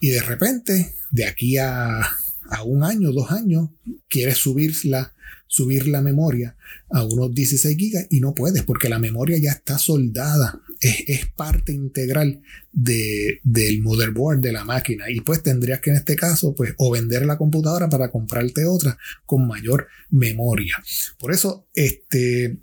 Y 0.00 0.10
de 0.10 0.22
repente, 0.22 0.94
de 1.10 1.26
aquí 1.26 1.56
a, 1.58 2.00
a 2.00 2.62
un 2.64 2.84
año, 2.84 3.12
dos 3.12 3.30
años, 3.30 3.70
quieres 4.08 4.38
subirla, 4.38 5.14
subir 5.46 5.88
la 5.88 6.02
memoria 6.02 6.56
a 6.90 7.04
unos 7.04 7.34
16 7.34 7.76
GB 7.76 8.06
y 8.10 8.20
no 8.20 8.34
puedes 8.34 8.62
porque 8.62 8.88
la 8.88 8.98
memoria 8.98 9.38
ya 9.38 9.50
está 9.50 9.78
soldada 9.78 10.60
es, 10.80 11.26
parte 11.36 11.72
integral 11.72 12.42
de, 12.72 13.40
del 13.42 13.82
motherboard 13.82 14.40
de 14.40 14.52
la 14.52 14.64
máquina 14.64 15.10
y 15.10 15.20
pues 15.20 15.42
tendrías 15.42 15.80
que 15.80 15.90
en 15.90 15.96
este 15.96 16.16
caso 16.16 16.54
pues 16.54 16.74
o 16.78 16.90
vender 16.90 17.24
la 17.26 17.38
computadora 17.38 17.88
para 17.88 18.10
comprarte 18.10 18.66
otra 18.66 18.98
con 19.26 19.46
mayor 19.46 19.88
memoria. 20.10 20.76
Por 21.18 21.32
eso 21.32 21.66
este, 21.74 22.58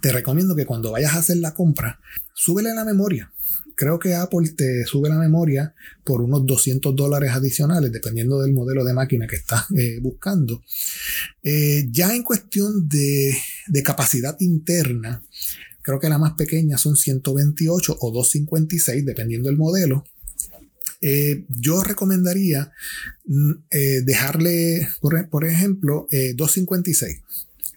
te 0.00 0.12
recomiendo 0.12 0.56
que 0.56 0.66
cuando 0.66 0.92
vayas 0.92 1.14
a 1.14 1.18
hacer 1.18 1.38
la 1.38 1.54
compra, 1.54 2.00
súbele 2.34 2.74
la 2.74 2.84
memoria. 2.84 3.32
Creo 3.74 3.98
que 3.98 4.14
Apple 4.14 4.50
te 4.56 4.84
sube 4.84 5.08
la 5.08 5.18
memoria 5.18 5.74
por 6.04 6.20
unos 6.20 6.46
200 6.46 6.94
dólares 6.94 7.30
adicionales, 7.32 7.92
dependiendo 7.92 8.40
del 8.40 8.52
modelo 8.52 8.84
de 8.84 8.94
máquina 8.94 9.26
que 9.26 9.36
estás 9.36 9.64
eh, 9.76 9.98
buscando. 10.00 10.62
Eh, 11.42 11.86
ya 11.90 12.14
en 12.14 12.22
cuestión 12.22 12.88
de, 12.88 13.36
de 13.68 13.82
capacidad 13.82 14.36
interna, 14.40 15.22
Creo 15.82 15.98
que 15.98 16.08
la 16.08 16.18
más 16.18 16.34
pequeña 16.34 16.76
son 16.78 16.96
128 16.96 17.96
o 18.00 18.10
256, 18.10 19.04
dependiendo 19.04 19.48
del 19.48 19.56
modelo. 19.56 20.04
Eh, 21.00 21.46
yo 21.48 21.82
recomendaría 21.82 22.70
mm, 23.24 23.50
eh, 23.70 24.02
dejarle, 24.02 24.88
por, 25.00 25.44
ejemplo, 25.44 26.06
256 26.10 27.16
eh, 27.16 27.22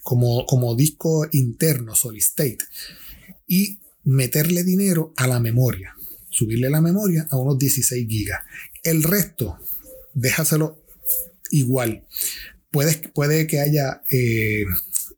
como, 0.01 0.45
como 0.45 0.75
disco 0.75 1.25
interno, 1.31 1.95
solid 1.95 2.21
state, 2.21 2.59
y 3.47 3.79
meterle 4.03 4.63
dinero 4.63 5.13
a 5.17 5.27
la 5.27 5.39
memoria, 5.39 5.95
subirle 6.29 6.69
la 6.69 6.81
memoria 6.81 7.27
a 7.29 7.37
unos 7.37 7.57
16 7.57 8.07
gigas. 8.07 8.41
El 8.83 9.03
resto, 9.03 9.57
déjaselo 10.13 10.83
igual. 11.51 12.05
Puede, 12.71 12.95
puede 13.13 13.47
que 13.47 13.59
haya 13.59 14.01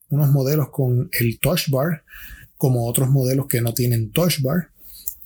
unos 0.10 0.30
modelos 0.30 0.70
con 0.70 1.10
el 1.20 1.39
touch 1.39 1.70
bar 1.70 2.04
como 2.58 2.88
otros 2.88 3.10
modelos 3.10 3.48
que 3.48 3.62
no 3.62 3.74
tienen 3.74 4.12
touch 4.12 4.42
bar. 4.42 4.72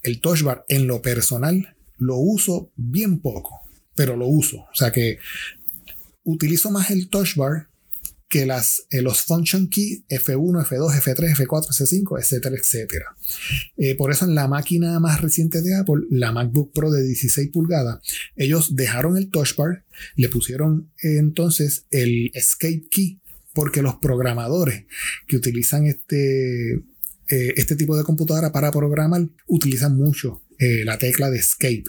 El 0.04 0.22
touch 0.22 0.44
bar 0.44 0.66
en 0.68 0.88
lo 0.88 1.01
personal 1.01 1.75
lo 1.98 2.18
uso 2.18 2.72
bien 2.75 3.20
poco, 3.20 3.62
pero 3.96 4.16
lo 4.16 4.28
uso. 4.28 4.58
O 4.58 4.75
sea 4.75 4.92
que 4.92 5.20
utilizo 6.24 6.72
más 6.72 6.92
el 6.92 7.10
touch 7.10 7.36
bar 7.36 7.69
que 8.29 8.45
las, 8.45 8.86
eh, 8.91 9.01
los 9.01 9.24
function 9.24 9.67
key 9.67 10.05
F1, 10.07 10.63
F2, 10.63 11.01
F3, 11.01 11.36
F4, 11.36 11.67
F5, 11.71 12.19
etcétera, 12.19 12.55
etcétera. 12.55 13.05
Eh, 13.75 13.95
por 13.95 14.12
eso 14.12 14.25
en 14.25 14.36
la 14.36 14.48
máquina 14.48 15.00
más 15.00 15.19
reciente 15.19 15.63
de 15.63 15.75
Apple, 15.75 16.03
la 16.12 16.31
MacBook 16.31 16.71
Pro 16.71 16.91
de 16.91 17.03
16 17.03 17.50
pulgadas, 17.50 18.00
ellos 18.36 18.75
dejaron 18.75 19.17
el 19.17 19.31
touch 19.31 19.55
bar, 19.57 19.83
le 20.15 20.29
pusieron 20.29 20.91
entonces 21.01 21.88
el 21.89 22.29
escape 22.36 22.83
key, 22.91 23.19
porque 23.53 23.81
los 23.81 23.95
programadores 23.95 24.86
que 25.27 25.36
utilizan 25.36 25.88
este, 25.88 26.74
eh, 26.74 27.53
este 27.57 27.75
tipo 27.75 27.98
de 27.98 28.03
computadora 28.03 28.51
para 28.51 28.71
programar 28.71 29.27
utilizan 29.48 29.98
mucho 29.98 30.43
la 30.83 30.98
tecla 30.98 31.29
de 31.29 31.38
escape. 31.39 31.86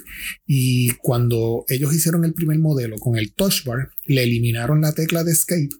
Y 0.46 0.90
cuando 1.02 1.64
ellos 1.66 1.92
hicieron 1.92 2.24
el 2.24 2.34
primer 2.34 2.60
modelo 2.60 2.98
con 2.98 3.18
el 3.18 3.32
touch 3.32 3.64
bar, 3.64 3.90
le 4.06 4.22
eliminaron 4.22 4.80
la 4.80 4.92
tecla 4.92 5.24
de 5.24 5.32
escape. 5.32 5.70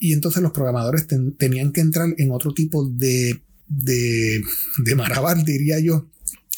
Y 0.00 0.14
entonces 0.14 0.42
los 0.42 0.52
programadores 0.52 1.06
tenían 1.06 1.72
que 1.72 1.82
entrar 1.82 2.08
en 2.16 2.32
otro 2.32 2.52
tipo 2.52 2.84
de, 2.84 3.40
de, 3.68 4.42
de 4.78 4.94
diría 5.44 5.78
yo, 5.78 6.06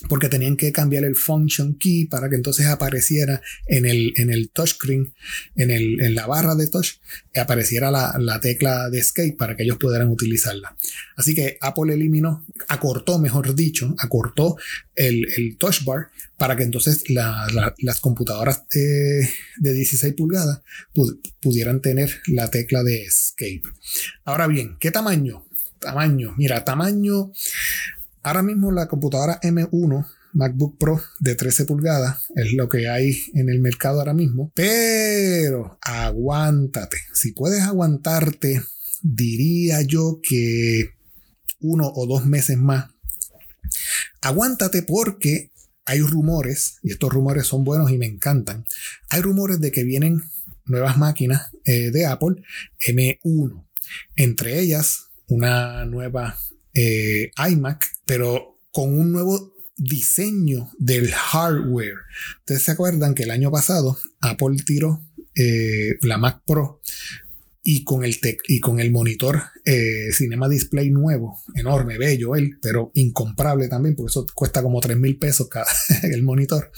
porque 0.09 0.29
tenían 0.29 0.57
que 0.57 0.73
cambiar 0.73 1.05
el 1.05 1.17
function 1.17 1.75
key 1.75 2.07
para 2.07 2.29
que 2.29 2.37
entonces 2.37 2.67
apareciera 2.67 3.41
en 3.67 3.87
el, 3.87 4.13
en 4.17 4.31
el 4.31 4.51
touchscreen, 4.51 5.15
en, 5.57 5.71
el, 5.71 6.01
en 6.01 6.15
la 6.15 6.27
barra 6.27 6.55
de 6.55 6.69
touch, 6.69 6.95
apareciera 7.35 7.91
la, 7.91 8.17
la, 8.19 8.41
tecla 8.41 8.91
de 8.91 8.99
escape 8.99 9.37
para 9.39 9.57
que 9.57 9.63
ellos 9.63 9.79
pudieran 9.79 10.09
utilizarla. 10.09 10.77
Así 11.17 11.35
que 11.35 11.59
Apple 11.61 11.95
eliminó, 11.95 12.45
acortó, 12.69 13.19
mejor 13.19 13.55
dicho, 13.55 13.95
acortó 13.99 14.57
el, 14.95 15.27
el 15.37 15.57
touch 15.57 15.85
bar 15.85 16.09
para 16.37 16.57
que 16.57 16.65
entonces 16.65 17.05
las 17.09 18.01
computadoras 18.01 18.67
de, 18.69 19.29
de 19.59 19.73
16 19.73 20.15
pulgadas 20.15 20.63
pudieran 21.41 21.81
tener 21.81 22.21
la 22.27 22.51
tecla 22.51 22.83
de 22.83 23.05
escape. 23.05 23.63
Ahora 24.25 24.47
bien, 24.47 24.77
¿qué 24.81 24.91
tamaño? 24.91 25.47
Tamaño, 25.79 26.35
mira, 26.37 26.65
tamaño 26.65 27.33
Ahora 28.23 28.43
mismo 28.43 28.71
la 28.71 28.89
computadora 28.89 29.41
M1 29.41 30.07
MacBook 30.33 30.79
Pro 30.79 31.01
de 31.21 31.35
13 31.35 31.67
pulgadas 31.67 32.31
es 32.37 32.53
lo 32.53 32.69
que 32.69 32.89
hay 32.89 33.17
en 33.35 33.49
el 33.49 33.61
mercado 33.61 33.99
ahora 33.99 34.15
mismo. 34.15 34.53
Pero 34.55 35.79
aguántate. 35.81 36.99
Si 37.13 37.33
puedes 37.33 37.63
aguantarte, 37.63 38.63
diría 39.03 39.83
yo 39.83 40.21
que 40.23 40.91
uno 41.61 41.91
o 41.95 42.07
dos 42.07 42.25
meses 42.27 42.57
más. 42.57 42.91
Aguántate 44.21 44.83
porque 44.83 45.51
hay 45.85 46.01
rumores, 46.01 46.79
y 46.83 46.93
estos 46.93 47.13
rumores 47.13 47.47
son 47.47 47.65
buenos 47.65 47.91
y 47.91 47.99
me 47.99 48.07
encantan. 48.07 48.65
Hay 49.11 49.21
rumores 49.21 49.61
de 49.61 49.73
que 49.73 49.83
vienen 49.83 50.23
nuevas 50.65 50.97
máquinas 50.97 51.51
eh, 51.65 51.91
de 51.91 52.07
Apple 52.07 52.43
M1. 52.87 53.67
Entre 54.15 54.61
ellas, 54.61 55.09
una 55.27 55.85
nueva 55.87 56.39
eh, 56.75 57.31
iMac, 57.51 57.87
pero 58.07 58.59
con 58.71 58.99
un 58.99 59.13
nuevo 59.13 59.55
diseño 59.77 60.71
del 60.79 61.11
hardware. 61.13 61.97
Ustedes 62.41 62.63
se 62.63 62.71
acuerdan 62.71 63.15
que 63.15 63.25
el 63.25 63.31
año 63.31 63.51
pasado 63.51 63.99
Apple 64.21 64.57
tiró 64.65 65.07
eh, 65.35 65.97
la 66.03 66.19
Mac 66.19 66.43
Pro 66.47 66.81
y 67.65 67.85
con 67.85 68.05
el, 68.05 68.19
y 68.49 68.61
con 68.61 68.81
el 68.81 68.91
monitor 68.91 69.43
eh, 69.65 70.09
Cinema 70.13 70.49
Display 70.49 70.91
nuevo, 70.91 71.39
enorme, 71.55 71.97
bello 71.97 72.35
él, 72.35 72.59
pero 72.61 72.91
incomparable 72.95 73.69
también, 73.69 73.95
porque 73.95 74.11
eso 74.11 74.27
cuesta 74.35 74.63
como 74.63 74.81
3 74.81 74.97
mil 74.97 75.19
pesos 75.19 75.49
cada 75.49 75.71
el 76.03 76.23
monitor. 76.23 76.73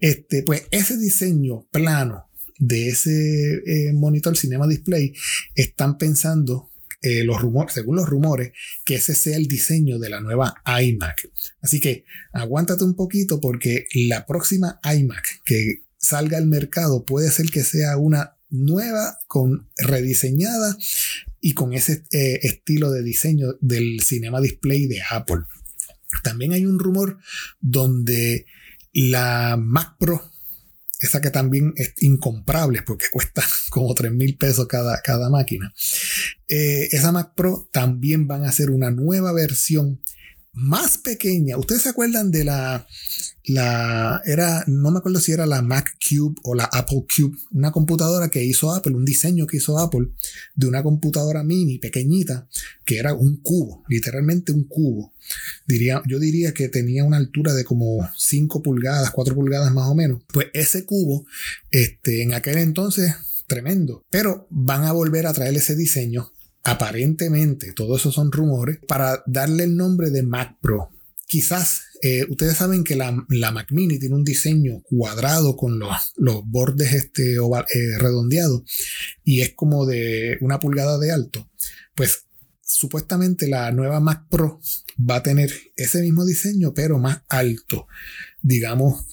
Este, 0.00 0.42
pues 0.42 0.66
ese 0.70 0.98
diseño 0.98 1.66
plano 1.70 2.28
de 2.58 2.88
ese 2.88 3.92
monitor 3.94 4.36
Cinema 4.36 4.68
Display 4.68 5.14
están 5.54 5.98
pensando 5.98 6.71
eh, 7.02 7.24
los 7.24 7.40
rumores, 7.40 7.74
según 7.74 7.96
los 7.96 8.08
rumores, 8.08 8.52
que 8.84 8.96
ese 8.96 9.14
sea 9.14 9.36
el 9.36 9.46
diseño 9.46 9.98
de 9.98 10.10
la 10.10 10.20
nueva 10.20 10.54
iMac. 10.80 11.30
Así 11.60 11.80
que 11.80 12.04
aguántate 12.32 12.84
un 12.84 12.94
poquito 12.94 13.40
porque 13.40 13.86
la 13.94 14.24
próxima 14.26 14.80
iMac 14.84 15.42
que 15.44 15.82
salga 15.98 16.38
al 16.38 16.46
mercado 16.46 17.04
puede 17.04 17.30
ser 17.30 17.46
que 17.46 17.64
sea 17.64 17.96
una 17.96 18.36
nueva, 18.50 19.18
con 19.26 19.68
rediseñada 19.78 20.76
y 21.40 21.54
con 21.54 21.72
ese 21.72 22.04
eh, 22.12 22.38
estilo 22.42 22.90
de 22.90 23.02
diseño 23.02 23.54
del 23.60 24.00
Cinema 24.00 24.40
Display 24.40 24.86
de 24.86 25.02
Apple. 25.10 25.42
También 26.22 26.52
hay 26.52 26.66
un 26.66 26.78
rumor 26.78 27.18
donde 27.60 28.46
la 28.92 29.56
Mac 29.58 29.96
Pro, 29.98 30.31
esa 31.02 31.20
que 31.20 31.30
también 31.30 31.74
es 31.76 31.94
incomparable 32.00 32.82
porque 32.82 33.06
cuesta 33.10 33.42
como 33.70 33.94
3 33.94 34.12
mil 34.12 34.36
pesos 34.36 34.66
cada, 34.66 35.00
cada 35.02 35.28
máquina, 35.28 35.72
eh, 36.48 36.88
esa 36.92 37.12
Mac 37.12 37.34
Pro 37.34 37.68
también 37.72 38.26
van 38.26 38.44
a 38.44 38.48
hacer 38.48 38.70
una 38.70 38.90
nueva 38.90 39.32
versión 39.32 40.00
más 40.52 40.98
pequeña. 40.98 41.56
¿Ustedes 41.56 41.82
se 41.82 41.88
acuerdan 41.88 42.30
de 42.30 42.44
la, 42.44 42.86
la, 43.44 44.22
era, 44.24 44.64
no 44.66 44.90
me 44.90 44.98
acuerdo 44.98 45.20
si 45.20 45.32
era 45.32 45.46
la 45.46 45.62
Mac 45.62 45.96
Cube 45.98 46.36
o 46.44 46.54
la 46.54 46.64
Apple 46.64 47.04
Cube, 47.14 47.36
una 47.52 47.72
computadora 47.72 48.28
que 48.28 48.44
hizo 48.44 48.72
Apple, 48.72 48.94
un 48.94 49.04
diseño 49.04 49.46
que 49.46 49.56
hizo 49.56 49.78
Apple 49.78 50.08
de 50.54 50.66
una 50.66 50.82
computadora 50.82 51.42
mini 51.42 51.78
pequeñita 51.78 52.48
que 52.84 52.98
era 52.98 53.14
un 53.14 53.36
cubo, 53.36 53.84
literalmente 53.88 54.52
un 54.52 54.64
cubo. 54.64 55.12
Diría, 55.66 56.02
yo 56.06 56.18
diría 56.18 56.52
que 56.52 56.68
tenía 56.68 57.04
una 57.04 57.16
altura 57.16 57.52
de 57.54 57.64
como 57.64 58.08
5 58.16 58.62
pulgadas, 58.62 59.10
4 59.10 59.34
pulgadas 59.34 59.72
más 59.72 59.88
o 59.88 59.94
menos. 59.94 60.22
Pues 60.32 60.48
ese 60.52 60.84
cubo, 60.84 61.26
este, 61.70 62.22
en 62.22 62.34
aquel 62.34 62.58
entonces, 62.58 63.14
tremendo. 63.46 64.04
Pero 64.10 64.46
van 64.50 64.84
a 64.84 64.92
volver 64.92 65.26
a 65.26 65.32
traer 65.32 65.54
ese 65.56 65.76
diseño 65.76 66.32
aparentemente, 66.64 67.72
todo 67.72 67.96
eso 67.96 68.12
son 68.12 68.30
rumores, 68.30 68.78
para 68.86 69.22
darle 69.26 69.64
el 69.64 69.76
nombre 69.76 70.10
de 70.10 70.22
Mac 70.22 70.58
Pro. 70.60 70.90
Quizás 71.32 71.84
eh, 72.02 72.26
ustedes 72.28 72.58
saben 72.58 72.84
que 72.84 72.94
la, 72.94 73.10
Mac 73.10 73.68
Mini 73.70 73.98
tiene 73.98 74.16
un 74.16 74.22
diseño 74.22 74.82
cuadrado 74.82 75.56
con 75.56 75.78
los, 75.78 75.96
los 76.16 76.42
bordes 76.44 76.92
este, 76.92 77.36
eh, 77.36 77.98
redondeados 77.98 78.64
y 79.24 79.40
es 79.40 79.54
como 79.54 79.86
de 79.86 80.36
una 80.42 80.60
pulgada 80.60 80.98
de 80.98 81.10
alto. 81.10 81.48
Pues 81.94 82.26
supuestamente 82.60 83.48
la 83.48 83.72
nueva 83.72 83.98
Mac 83.98 84.26
Pro 84.28 84.60
va 85.00 85.16
a 85.16 85.22
tener 85.22 85.50
ese 85.74 86.02
mismo 86.02 86.26
diseño, 86.26 86.74
pero 86.74 86.98
más 86.98 87.22
alto. 87.30 87.86
Digamos, 88.42 89.06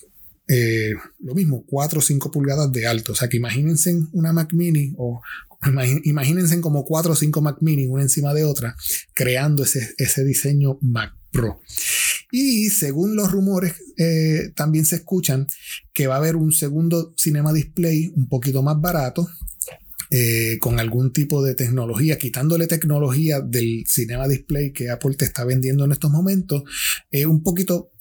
eh, 0.50 0.92
lo 1.20 1.36
mismo, 1.36 1.64
4 1.68 2.00
o 2.00 2.02
5 2.02 2.32
pulgadas 2.32 2.70
de 2.74 2.86
alto. 2.86 3.14
O 3.14 3.16
sea 3.16 3.30
que 3.30 3.38
imagínense 3.38 3.98
una 4.12 4.34
Mac 4.34 4.52
Mini 4.52 4.94
o 4.98 5.22
Imagínense 6.04 6.62
como 6.62 6.86
cuatro 6.86 7.12
o 7.12 7.16
cinco 7.18 7.42
Mac 7.42 7.58
Mini 7.60 7.86
una 7.86 8.04
encima 8.04 8.34
de 8.34 8.46
otra, 8.46 8.78
creando 9.14 9.64
ese, 9.64 9.94
ese 9.98 10.24
diseño 10.24 10.78
Mac 10.82 11.14
Pro. 11.32 11.60
Y 12.32 12.70
según 12.70 13.16
los 13.16 13.32
rumores, 13.32 13.76
eh, 13.98 14.52
también 14.56 14.86
se 14.86 14.98
escuchan 14.98 15.48
que 15.94 16.08
va 16.08 16.16
a 16.16 16.18
haber 16.20 16.36
un 16.36 16.52
segundo 16.52 17.14
Cinema 17.18 17.54
Display 17.54 18.12
un 18.16 18.28
poquito 18.28 18.62
más 18.62 18.80
barato, 18.80 19.28
eh, 20.12 20.58
con 20.60 20.80
algún 20.80 21.14
tipo 21.14 21.44
de 21.44 21.54
tecnología, 21.54 22.18
quitándole 22.18 22.66
tecnología 22.66 23.42
del 23.42 23.84
Cinema 23.88 24.28
Display 24.28 24.74
que 24.74 24.90
Apple 24.90 25.16
te 25.16 25.26
está 25.26 25.46
vendiendo 25.46 25.86
en 25.86 25.92
estos 25.92 26.10
momentos, 26.10 26.64
eh, 27.12 27.28
un 27.28 27.44
poquito 27.44 27.92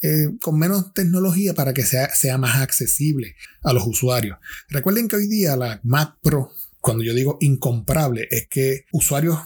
con 0.40 0.58
menos 0.58 0.94
tecnología 0.94 1.54
para 1.54 1.74
que 1.74 1.82
sea, 1.82 2.08
sea 2.14 2.38
más 2.38 2.62
accesible 2.62 3.34
a 3.62 3.72
los 3.72 3.86
usuarios. 3.86 4.38
Recuerden 4.70 5.08
que 5.08 5.16
hoy 5.16 5.26
día 5.26 5.56
la 5.56 5.80
Mac 5.82 6.16
Pro 6.22 6.50
cuando 6.80 7.02
yo 7.02 7.12
digo 7.12 7.38
incomparable, 7.40 8.28
es 8.30 8.46
que 8.48 8.84
usuarios 8.92 9.38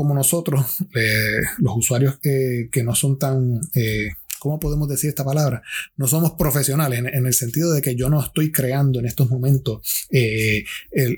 como 0.00 0.14
nosotros, 0.14 0.64
eh, 0.96 1.42
los 1.58 1.76
usuarios 1.76 2.18
que 2.22 2.82
no 2.82 2.94
son 2.94 3.18
tan, 3.18 3.60
eh, 3.74 4.08
¿cómo 4.38 4.58
podemos 4.58 4.88
decir 4.88 5.10
esta 5.10 5.26
palabra? 5.26 5.62
No 5.98 6.06
somos 6.06 6.32
profesionales 6.38 7.00
en, 7.00 7.26
el 7.26 7.34
sentido 7.34 7.70
de 7.74 7.82
que 7.82 7.94
yo 7.96 8.08
no 8.08 8.18
estoy 8.22 8.50
creando 8.50 8.98
en 8.98 9.04
estos 9.04 9.28
momentos 9.28 10.06
eh, 10.10 10.64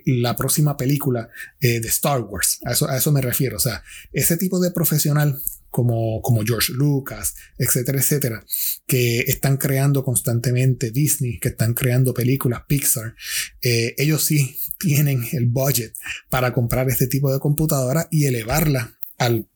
la 0.04 0.34
próxima 0.34 0.76
película 0.76 1.28
de 1.60 1.78
Star 1.78 2.22
Wars. 2.22 2.58
A 2.64 2.72
eso, 2.72 2.88
a 2.88 2.96
eso 2.96 3.12
me 3.12 3.20
refiero. 3.20 3.56
O 3.56 3.60
sea, 3.60 3.84
ese 4.12 4.36
tipo 4.36 4.58
de 4.58 4.72
profesional 4.72 5.38
como, 5.72 6.22
como 6.22 6.44
George 6.44 6.72
Lucas, 6.72 7.34
etcétera, 7.58 7.98
etcétera, 7.98 8.44
que 8.86 9.20
están 9.20 9.56
creando 9.56 10.04
constantemente 10.04 10.92
Disney, 10.92 11.40
que 11.40 11.48
están 11.48 11.74
creando 11.74 12.14
películas 12.14 12.62
Pixar, 12.68 13.16
ellos 13.62 14.22
sí 14.22 14.56
tienen 14.78 15.24
el 15.32 15.46
budget 15.46 15.94
para 16.28 16.52
comprar 16.52 16.88
este 16.88 17.06
tipo 17.06 17.32
de 17.32 17.40
computadora 17.40 18.06
y 18.10 18.26
elevarla 18.26 18.94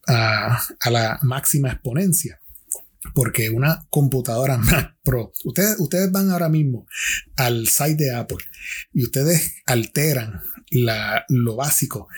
a, 0.06 0.90
la 0.90 1.18
máxima 1.22 1.70
exponencia. 1.70 2.40
Porque 3.14 3.50
una 3.50 3.86
computadora 3.88 4.58
Mac 4.58 4.96
Pro, 5.02 5.32
ustedes, 5.44 5.76
ustedes 5.78 6.10
van 6.10 6.30
ahora 6.30 6.48
mismo 6.48 6.86
al 7.36 7.68
site 7.68 8.04
de 8.04 8.14
Apple 8.14 8.38
y 8.92 9.04
ustedes 9.04 9.54
alteran 9.66 10.40
la, 10.70 11.24
lo 11.28 11.54
básico 11.54 12.08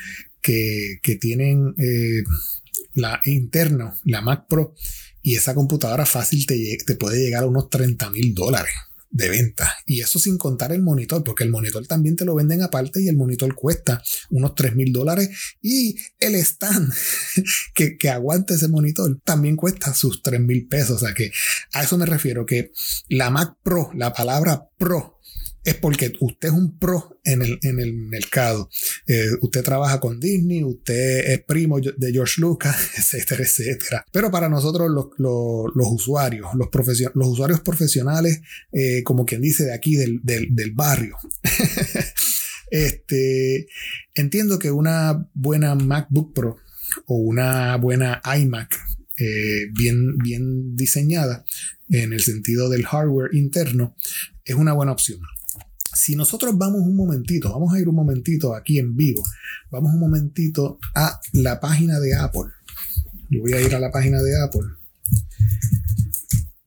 que, 0.40 1.18
tienen 1.20 1.74
eh, 1.76 2.22
la 2.98 3.20
interna, 3.24 3.94
la 4.04 4.20
Mac 4.20 4.46
Pro, 4.48 4.74
y 5.22 5.36
esa 5.36 5.54
computadora 5.54 6.06
fácil 6.06 6.46
te, 6.46 6.78
te 6.86 6.94
puede 6.96 7.20
llegar 7.20 7.44
a 7.44 7.46
unos 7.46 7.70
30 7.70 8.10
mil 8.10 8.34
dólares 8.34 8.74
de 9.10 9.28
venta. 9.28 9.74
Y 9.86 10.00
eso 10.00 10.18
sin 10.18 10.36
contar 10.36 10.72
el 10.72 10.82
monitor, 10.82 11.24
porque 11.24 11.44
el 11.44 11.50
monitor 11.50 11.86
también 11.86 12.16
te 12.16 12.24
lo 12.24 12.34
venden 12.34 12.62
aparte 12.62 13.02
y 13.02 13.08
el 13.08 13.16
monitor 13.16 13.54
cuesta 13.54 14.02
unos 14.30 14.54
3 14.54 14.74
mil 14.74 14.92
dólares. 14.92 15.30
Y 15.62 15.96
el 16.18 16.34
stand 16.36 16.92
que, 17.74 17.96
que 17.96 18.10
aguante 18.10 18.54
ese 18.54 18.68
monitor 18.68 19.20
también 19.24 19.56
cuesta 19.56 19.94
sus 19.94 20.22
3 20.22 20.40
mil 20.40 20.66
pesos. 20.68 21.02
O 21.02 21.14
que 21.14 21.30
a 21.72 21.82
eso 21.82 21.96
me 21.96 22.06
refiero, 22.06 22.44
que 22.44 22.72
la 23.08 23.30
Mac 23.30 23.56
Pro, 23.62 23.90
la 23.94 24.12
palabra 24.12 24.68
Pro, 24.76 25.17
es 25.64 25.74
porque 25.74 26.12
usted 26.20 26.48
es 26.48 26.54
un 26.54 26.78
pro 26.78 27.20
en 27.24 27.42
el, 27.42 27.58
en 27.62 27.80
el 27.80 27.92
mercado. 27.94 28.70
Eh, 29.06 29.28
usted 29.42 29.62
trabaja 29.62 30.00
con 30.00 30.20
Disney, 30.20 30.64
usted 30.64 31.30
es 31.30 31.42
primo 31.44 31.80
de 31.80 32.12
George 32.12 32.40
Lucas, 32.40 32.76
etcétera, 32.96 33.44
etcétera. 33.44 34.04
Pero 34.12 34.30
para 34.30 34.48
nosotros 34.48 34.90
los, 34.90 35.92
usuarios, 35.92 36.48
los, 36.54 36.68
los 37.14 37.28
usuarios 37.28 37.60
profesionales, 37.60 38.40
eh, 38.72 39.02
como 39.02 39.24
quien 39.24 39.42
dice 39.42 39.64
de 39.64 39.74
aquí 39.74 39.96
del, 39.96 40.20
barrio, 40.74 41.16
este, 42.70 43.66
entiendo 44.14 44.58
que 44.58 44.70
una 44.70 45.28
buena 45.34 45.74
MacBook 45.74 46.34
Pro 46.34 46.56
o 47.06 47.16
una 47.16 47.76
buena 47.76 48.22
iMac 48.38 48.78
eh, 49.18 49.66
bien, 49.72 50.16
bien 50.18 50.76
diseñada 50.76 51.44
en 51.90 52.12
el 52.12 52.20
sentido 52.20 52.68
del 52.68 52.86
hardware 52.86 53.34
interno 53.34 53.96
es 54.44 54.54
una 54.54 54.72
buena 54.72 54.92
opción 54.92 55.20
si 55.94 56.16
nosotros 56.16 56.56
vamos 56.56 56.82
un 56.82 56.96
momentito, 56.96 57.50
vamos 57.50 57.74
a 57.74 57.80
ir 57.80 57.88
un 57.88 57.94
momentito 57.94 58.54
aquí 58.54 58.78
en 58.78 58.96
vivo, 58.96 59.22
vamos 59.70 59.92
un 59.94 60.00
momentito 60.00 60.78
a 60.94 61.20
la 61.32 61.60
página 61.60 62.00
de 62.00 62.14
Apple. 62.14 62.50
Yo 63.30 63.40
voy 63.40 63.52
a 63.52 63.60
ir 63.60 63.74
a 63.74 63.80
la 63.80 63.90
página 63.90 64.22
de 64.22 64.40
Apple. 64.40 64.62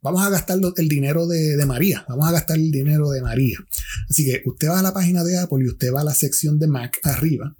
Vamos 0.04 0.24
a 0.24 0.30
gastar 0.30 0.60
el 0.78 0.90
dinero 0.90 1.28
de, 1.28 1.64
María. 1.66 2.06
Vamos 2.10 2.28
a 2.28 2.32
gastar 2.32 2.58
el 2.58 2.72
dinero 2.72 3.12
de 3.12 3.22
María. 3.22 3.58
Así 4.10 4.26
que 4.26 4.42
usted 4.46 4.70
va 4.70 4.80
a 4.80 4.84
la 4.84 4.94
página 4.94 5.24
de 5.24 5.38
Apple 5.38 5.60
y 5.64 5.68
usted 5.68 5.94
va 5.94 6.02
a 6.02 6.06
la 6.06 6.16
sección 6.16 6.58
de 6.58 6.68
Mac 6.68 7.00
arriba. 7.04 7.56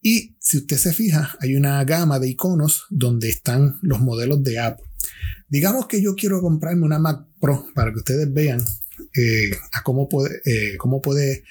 Y 0.00 0.36
si 0.38 0.58
usted 0.58 0.76
se 0.76 0.92
fija, 0.92 1.36
hay 1.40 1.56
una 1.56 1.82
gama 1.84 2.18
de 2.20 2.28
iconos 2.28 2.86
donde 2.88 3.28
están 3.28 3.78
los 3.82 4.00
modelos 4.00 4.42
de 4.44 4.60
Apple. 4.60 4.86
Digamos 5.48 5.88
que 5.88 6.00
yo 6.00 6.14
quiero 6.14 6.40
comprarme 6.40 6.86
una 6.86 7.00
Mac 7.00 7.26
Pro 7.40 7.66
para 7.74 7.92
que 7.92 7.98
ustedes 7.98 8.32
vean 8.32 8.64
eh, 9.14 9.50
a 9.72 9.82
cómo 9.82 10.08
puede, 10.08 10.40
eh, 10.44 10.76
cómo 10.76 11.00
puede 11.02 11.44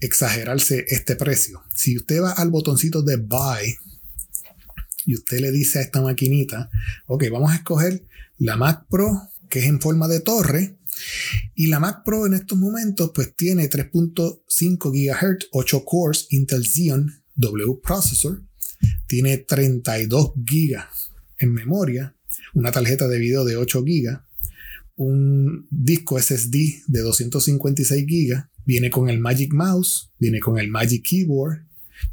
exagerarse 0.00 0.84
este 0.88 1.16
precio. 1.16 1.62
Si 1.74 1.96
usted 1.96 2.22
va 2.22 2.32
al 2.32 2.50
botoncito 2.50 3.02
de 3.02 3.16
Buy 3.16 3.76
y 5.06 5.14
usted 5.14 5.40
le 5.40 5.52
dice 5.52 5.78
a 5.78 5.82
esta 5.82 6.00
maquinita, 6.00 6.70
ok, 7.06 7.24
vamos 7.30 7.52
a 7.52 7.56
escoger 7.56 8.02
la 8.38 8.56
Mac 8.56 8.86
Pro 8.88 9.32
que 9.52 9.58
es 9.58 9.66
en 9.66 9.82
forma 9.82 10.08
de 10.08 10.20
torre. 10.20 10.78
Y 11.54 11.66
la 11.66 11.78
Mac 11.78 12.04
Pro 12.06 12.24
en 12.26 12.32
estos 12.32 12.58
momentos 12.58 13.12
pues 13.14 13.36
tiene 13.36 13.68
3.5 13.68 14.40
GHz, 14.90 15.48
8 15.52 15.84
cores, 15.84 16.26
Intel 16.30 16.66
Xeon 16.66 17.22
W 17.36 17.78
Processor. 17.82 18.42
Tiene 19.06 19.36
32 19.36 20.32
GB 20.36 20.82
en 21.38 21.52
memoria, 21.52 22.16
una 22.54 22.72
tarjeta 22.72 23.08
de 23.08 23.18
video 23.18 23.44
de 23.44 23.56
8 23.56 23.82
GB, 23.82 24.22
un 25.02 25.66
disco 25.70 26.20
SSD 26.20 26.84
de 26.86 27.00
256 27.00 28.06
GB, 28.06 28.44
viene 28.64 28.90
con 28.90 29.08
el 29.08 29.18
Magic 29.18 29.52
Mouse, 29.52 30.12
viene 30.18 30.40
con 30.40 30.58
el 30.58 30.68
Magic 30.68 31.04
Keyboard 31.08 31.64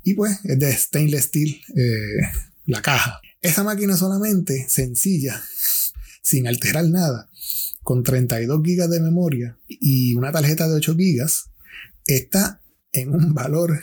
y 0.04 0.14
pues 0.14 0.40
es 0.44 0.60
de 0.60 0.72
stainless 0.72 1.26
steel 1.26 1.60
eh, 1.76 2.22
la 2.66 2.82
caja. 2.82 3.20
Esa 3.42 3.64
máquina 3.64 3.98
solamente, 3.98 4.66
sencilla, 4.68 5.42
sin 6.22 6.48
alterar 6.48 6.86
nada, 6.86 7.30
con 7.84 8.04
32 8.04 8.62
GB 8.62 8.88
de 8.88 9.00
memoria 9.00 9.58
y 9.68 10.14
una 10.14 10.32
tarjeta 10.32 10.68
de 10.68 10.76
8 10.76 10.96
GB, 10.96 11.28
está 12.06 12.62
en 12.92 13.14
un 13.14 13.34
valor 13.34 13.80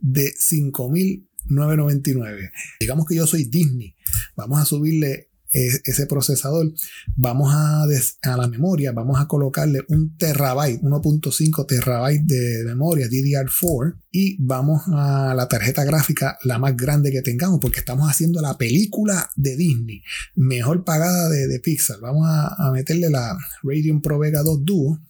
de 0.00 0.32
5.999. 0.34 2.50
Digamos 2.80 3.06
que 3.06 3.14
yo 3.14 3.26
soy 3.26 3.44
Disney. 3.44 3.94
Vamos 4.36 4.60
a 4.60 4.64
subirle 4.64 5.27
ese 5.52 6.06
procesador, 6.06 6.72
vamos 7.16 7.52
a, 7.54 7.84
a 7.84 8.36
la 8.36 8.48
memoria, 8.48 8.92
vamos 8.92 9.18
a 9.18 9.26
colocarle 9.26 9.80
un 9.88 10.16
terabyte, 10.16 10.82
1.5 10.82 11.66
terabyte 11.66 12.24
de 12.24 12.64
memoria 12.64 13.08
DDR4 13.08 13.94
y 14.12 14.36
vamos 14.40 14.82
a 14.88 15.34
la 15.34 15.48
tarjeta 15.48 15.84
gráfica 15.84 16.38
la 16.44 16.58
más 16.58 16.76
grande 16.76 17.10
que 17.10 17.22
tengamos 17.22 17.60
porque 17.60 17.80
estamos 17.80 18.10
haciendo 18.10 18.40
la 18.40 18.56
película 18.56 19.30
de 19.36 19.56
Disney 19.56 20.02
mejor 20.34 20.84
pagada 20.84 21.28
de, 21.28 21.58
Pixar. 21.60 21.98
Vamos 22.00 22.26
a, 22.26 22.70
meterle 22.72 23.10
la 23.10 23.36
Radeon 23.62 24.00
Pro 24.00 24.18
Vega 24.18 24.42
2 24.42 24.64
Duo 24.64 25.00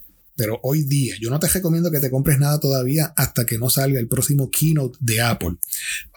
pero 0.42 0.60
hoy 0.64 0.82
día 0.82 1.16
yo 1.22 1.30
no 1.30 1.40
te 1.40 1.48
recomiendo 1.48 1.92
que 1.92 2.00
te 2.00 2.10
compres 2.10 2.40
nada 2.40 2.60
todavía 2.60 3.14
hasta 3.16 3.46
que 3.46 3.60
no 3.60 3.70
salga 3.70 4.00
el 4.00 4.08
próximo 4.08 4.50
keynote 4.50 4.98
de 5.00 5.22
Apple. 5.22 5.58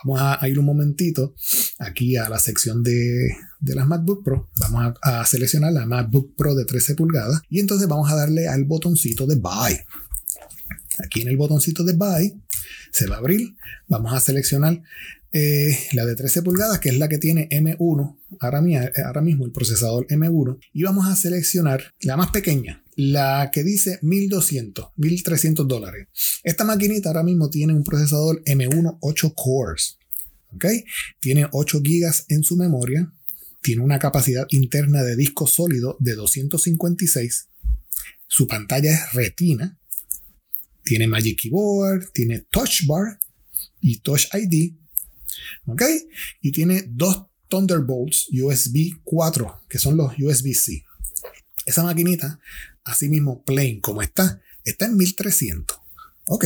Vamos 0.03 0.19
a, 0.23 0.49
ir 0.49 0.59
un 0.59 0.65
momentito 0.65 1.35
aquí 1.79 2.17
a 2.17 2.31
la 2.31 2.39
sección 2.39 2.83
de, 2.83 3.37
las 3.73 3.87
MacBook 3.87 4.25
Pro. 4.25 4.51
Vamos 4.59 4.95
a, 5.01 5.25
seleccionar 5.25 5.73
la 5.73 5.87
MacBook 5.87 6.35
Pro 6.37 6.55
de 6.55 6.65
13 6.65 6.95
pulgadas 6.95 7.41
y 7.49 7.61
entonces 7.61 7.89
vamos 7.89 8.11
a 8.11 8.17
darle 8.17 8.49
al 8.49 8.65
botoncito 8.65 9.27
de 9.27 9.37
Buy. 9.37 9.79
Aquí 11.05 11.23
en 11.23 11.29
el 11.29 11.37
botoncito 11.37 11.85
de 11.85 11.95
Buy 11.95 12.35
se 12.93 13.07
va 13.07 13.17
a 13.17 13.19
abrir. 13.19 13.55
Vamos 13.89 14.13
a 14.13 14.21
seleccionar 14.21 14.83
eh, 15.37 15.77
la 15.95 16.07
de 16.07 16.15
13 16.15 16.43
pulgadas, 16.43 16.79
que 16.79 16.91
es 16.91 16.97
la 16.97 17.09
que 17.09 17.19
tiene 17.19 17.49
M1, 17.49 18.19
ahora, 18.39 18.61
mismo 19.21 19.45
el 19.45 19.51
procesador 19.51 20.07
M1, 20.07 20.61
y 20.73 20.85
vamos 20.85 21.09
a 21.09 21.17
seleccionar 21.17 21.93
la 22.03 22.17
más 22.17 22.31
pequeña, 22.31 22.85
la 22.95 23.51
que 23.53 23.65
dice 23.65 23.99
1200, 24.03 24.91
1300 24.95 25.67
dólares. 25.67 26.07
Esta 26.45 26.63
maquinita 26.63 27.09
ahora 27.09 27.25
mismo 27.25 27.51
tiene 27.51 27.73
un 27.73 27.83
procesador 27.83 28.45
M1 28.45 28.99
8 29.01 29.35
cores, 29.35 29.99
¿ok? 30.55 30.67
Tiene 31.19 31.49
8 31.51 31.81
GB 31.81 32.13
en 32.29 32.45
su 32.45 32.57
memoria, 32.57 33.13
tiene 33.65 33.83
una 33.83 33.99
capacidad 33.99 34.47
interna 34.51 35.03
de 35.03 35.17
disco 35.17 35.47
sólido 35.47 35.97
de 35.99 36.15
256, 36.15 37.49
su 38.29 38.47
pantalla 38.47 38.93
es 38.93 39.13
retina, 39.15 39.81
tiene 40.85 41.09
Magic 41.09 41.41
Keyboard, 41.41 42.13
tiene 42.13 42.41
Touch 42.51 42.87
Bar 42.87 43.19
y 43.81 44.01
Touch 44.01 44.27
ID, 44.35 44.75
¿Ok? 45.67 45.83
Y 46.43 46.53
tiene 46.53 46.85
dos 46.89 47.25
Thunderbolts 47.49 48.29
USB 48.33 49.01
4, 49.03 49.63
que 49.69 49.79
son 49.79 49.97
los 49.97 50.13
USB-C. 50.19 50.85
Esa 51.67 51.83
maquinita, 51.83 52.41
así 52.85 53.09
mismo 53.09 53.43
plain 53.45 53.81
como 53.81 54.03
está, 54.03 54.43
está 54.65 54.87
en 54.87 54.97
1300. 54.97 55.79
Ok, 56.27 56.45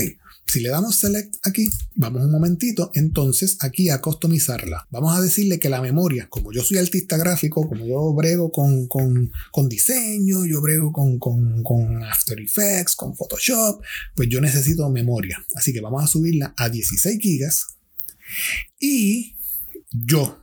si 0.48 0.61
le 0.61 0.70
damos 0.70 0.96
select 0.96 1.37
aquí, 1.42 1.68
vamos 1.94 2.24
un 2.24 2.30
momentito, 2.30 2.90
entonces 2.94 3.58
aquí 3.61 3.90
a 3.90 4.00
customizarla. 4.00 4.87
Vamos 4.90 5.16
a 5.16 5.20
decirle 5.20 5.58
que 5.58 5.68
la 5.68 5.82
memoria, 5.82 6.28
como 6.30 6.52
yo 6.52 6.62
soy 6.62 6.78
artista 6.78 7.18
gráfico, 7.18 7.68
como 7.68 7.84
yo 7.84 8.12
brego 8.14 8.50
con, 8.50 8.88
con, 8.88 9.30
con 9.52 9.68
diseño, 9.68 10.46
yo 10.46 10.62
brego 10.62 10.90
con, 10.90 11.18
con, 11.18 11.62
con, 11.62 12.02
After 12.02 12.40
Effects, 12.40 12.96
con 12.96 13.14
Photoshop, 13.14 13.82
pues 14.14 14.28
yo 14.30 14.40
necesito 14.40 14.88
memoria. 14.88 15.44
Así 15.54 15.72
que 15.72 15.80
vamos 15.80 16.02
a 16.02 16.06
subirla 16.06 16.54
a 16.56 16.70
16 16.70 17.20
gigas 17.20 17.66
y 18.78 19.37
yo, 19.90 20.40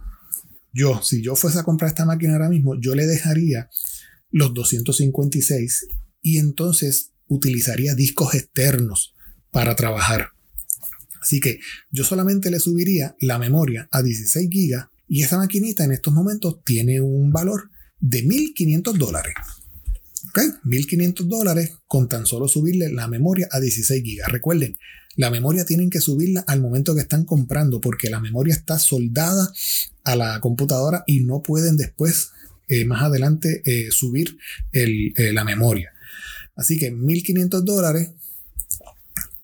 yo, 0.72 1.02
si 1.02 1.24
yo 1.24 1.36
fuese 1.36 1.60
a 1.60 1.64
comprar 1.64 1.90
esta 1.90 2.06
máquina 2.06 2.34
ahora 2.34 2.50
mismo, 2.50 2.80
yo 2.80 2.94
le 2.94 3.08
dejaría 3.08 3.70
los 4.30 4.54
256 4.54 5.88
y 6.22 6.38
entonces 6.38 7.12
utilizaría 7.28 7.96
discos 7.96 8.36
externos 8.36 9.15
para 9.56 9.74
trabajar. 9.74 10.32
Así 11.22 11.40
que 11.40 11.60
yo 11.90 12.04
solamente 12.04 12.52
le 12.52 12.60
subiría 12.60 13.16
la 13.22 13.40
memoria 13.40 13.88
a 13.90 14.04
16 14.04 14.50
GB 14.50 14.90
y 15.08 15.24
esa 15.24 15.38
maquinita 15.38 15.86
en 15.86 15.94
estos 15.94 16.14
momentos 16.14 16.62
tiene 16.66 17.00
un 17.00 17.32
valor 17.32 17.72
de 18.02 18.24
1500 18.24 19.00
dólares. 19.00 19.34
¿Ok? 20.28 20.42
1500 20.66 21.30
dólares 21.30 21.72
con 21.88 22.10
tan 22.10 22.26
solo 22.26 22.50
subirle 22.50 22.92
la 22.92 23.08
memoria 23.08 23.48
a 23.50 23.62
16 23.62 24.04
GB. 24.04 24.28
Recuerden, 24.28 24.78
la 25.16 25.32
memoria 25.32 25.66
tienen 25.66 25.90
que 25.90 26.02
subirla 26.02 26.44
al 26.48 26.60
momento 26.60 26.94
que 26.94 27.00
están 27.00 27.24
comprando 27.24 27.80
porque 27.80 28.10
la 28.10 28.20
memoria 28.20 28.56
está 28.56 28.78
soldada 28.78 29.54
a 30.04 30.18
la 30.18 30.42
computadora 30.42 31.06
y 31.08 31.22
no 31.22 31.42
pueden 31.42 31.78
después, 31.78 32.32
eh, 32.68 32.84
más 32.84 33.04
adelante, 33.04 33.62
eh, 33.64 33.88
subir 33.90 34.38
eh, 34.74 35.32
la 35.32 35.46
memoria. 35.46 35.94
Así 36.58 36.78
que 36.78 36.92
1500 36.92 37.64
dólares 37.64 38.10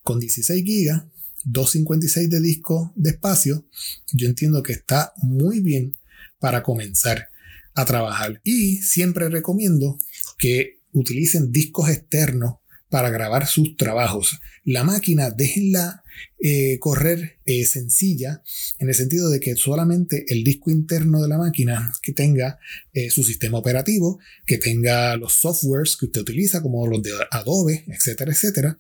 con 0.04 0.20
16 0.20 0.64
gigas, 0.64 1.04
256 1.46 2.30
de 2.30 2.40
disco 2.40 2.94
de 2.96 3.12
espacio, 3.12 3.66
yo 4.14 4.28
entiendo 4.28 4.64
que 4.64 4.74
está 4.74 5.14
muy 5.18 5.60
bien 5.60 5.98
para 6.40 6.64
comenzar 6.64 7.30
a 7.74 7.86
trabajar. 7.86 8.42
Y 8.44 8.78
siempre 8.78 9.30
recomiendo 9.30 9.98
que 10.38 10.80
utilicen 10.92 11.52
discos 11.52 11.90
externos 11.90 12.56
para 12.90 13.10
grabar 13.10 13.48
sus 13.48 13.78
trabajos. 13.78 14.40
La 14.66 14.84
máquina, 14.84 15.32
déjenla 15.32 16.04
eh, 16.44 16.80
correr 16.80 17.38
eh, 17.46 17.66
sencilla 17.66 18.42
en 18.80 18.90
el 18.90 18.96
sentido 18.96 19.30
de 19.30 19.40
que 19.40 19.56
solamente 19.56 20.26
el 20.30 20.44
disco 20.44 20.72
interno 20.72 21.22
de 21.22 21.28
la 21.28 21.38
máquina 21.38 21.94
que 22.02 22.14
tenga 22.14 22.58
eh, 22.94 23.12
su 23.12 23.24
sistema 23.24 23.60
operativo, 23.60 24.20
que 24.46 24.58
tenga 24.58 25.16
los 25.18 25.34
softwares 25.34 25.98
que 25.98 26.06
usted 26.06 26.22
utiliza 26.22 26.62
como 26.64 26.88
los 26.88 27.04
de 27.04 27.12
Adobe, 27.30 27.84
etcétera, 27.88 28.32
etcétera, 28.32 28.78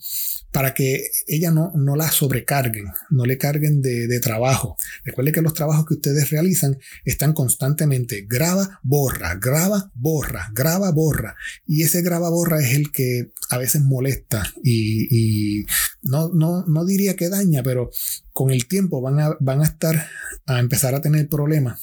para 0.51 0.73
que 0.73 1.05
ella 1.27 1.51
no, 1.51 1.71
no 1.75 1.95
la 1.95 2.11
sobrecarguen, 2.11 2.87
no 3.09 3.25
le 3.25 3.37
carguen 3.37 3.81
de, 3.81 4.07
de, 4.07 4.19
trabajo. 4.19 4.75
Recuerde 5.05 5.31
que 5.31 5.41
los 5.41 5.53
trabajos 5.53 5.85
que 5.85 5.93
ustedes 5.93 6.29
realizan 6.29 6.77
están 7.05 7.33
constantemente 7.33 8.25
graba, 8.27 8.79
borra, 8.83 9.35
graba, 9.35 9.91
borra, 9.93 10.49
graba, 10.53 10.91
borra. 10.91 11.35
Y 11.65 11.83
ese 11.83 12.01
graba, 12.01 12.29
borra 12.29 12.59
es 12.61 12.73
el 12.73 12.91
que 12.91 13.31
a 13.51 13.57
veces 13.57 13.81
molesta 13.81 14.51
y, 14.63 15.65
no, 16.01 16.29
no, 16.29 16.65
no 16.65 16.85
diría 16.85 17.15
que 17.15 17.29
daña, 17.29 17.50
pero 17.63 17.89
con 18.31 18.51
el 18.51 18.67
tiempo 18.67 19.01
van 19.01 19.19
a, 19.19 19.37
van 19.39 19.61
a 19.61 19.65
estar 19.65 20.07
a 20.45 20.59
empezar 20.59 20.95
a 20.95 21.01
tener 21.01 21.27
problemas 21.27 21.79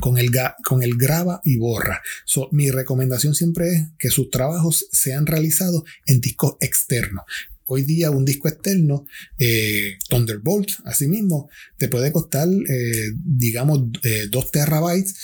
con 0.00 0.18
el, 0.18 0.30
con 0.64 0.82
el 0.82 0.96
graba 0.96 1.40
y 1.44 1.58
borra. 1.58 2.02
mi 2.52 2.70
recomendación 2.70 3.34
siempre 3.34 3.68
es 3.68 3.82
que 3.98 4.10
sus 4.10 4.30
trabajos 4.30 4.86
sean 4.92 5.26
realizados 5.26 5.82
en 6.06 6.20
discos 6.20 6.56
externos 6.60 7.24
hoy 7.72 7.84
día 7.84 8.10
un 8.10 8.24
disco 8.24 8.48
externo, 8.48 9.06
eh, 9.38 9.96
Thunderbolt, 10.08 10.70
asimismo, 10.84 11.48
te 11.78 11.88
puede 11.88 12.10
costar, 12.10 12.48
eh, 12.48 13.12
digamos, 13.14 13.84
2 14.28 14.50
terabytes, 14.50 15.14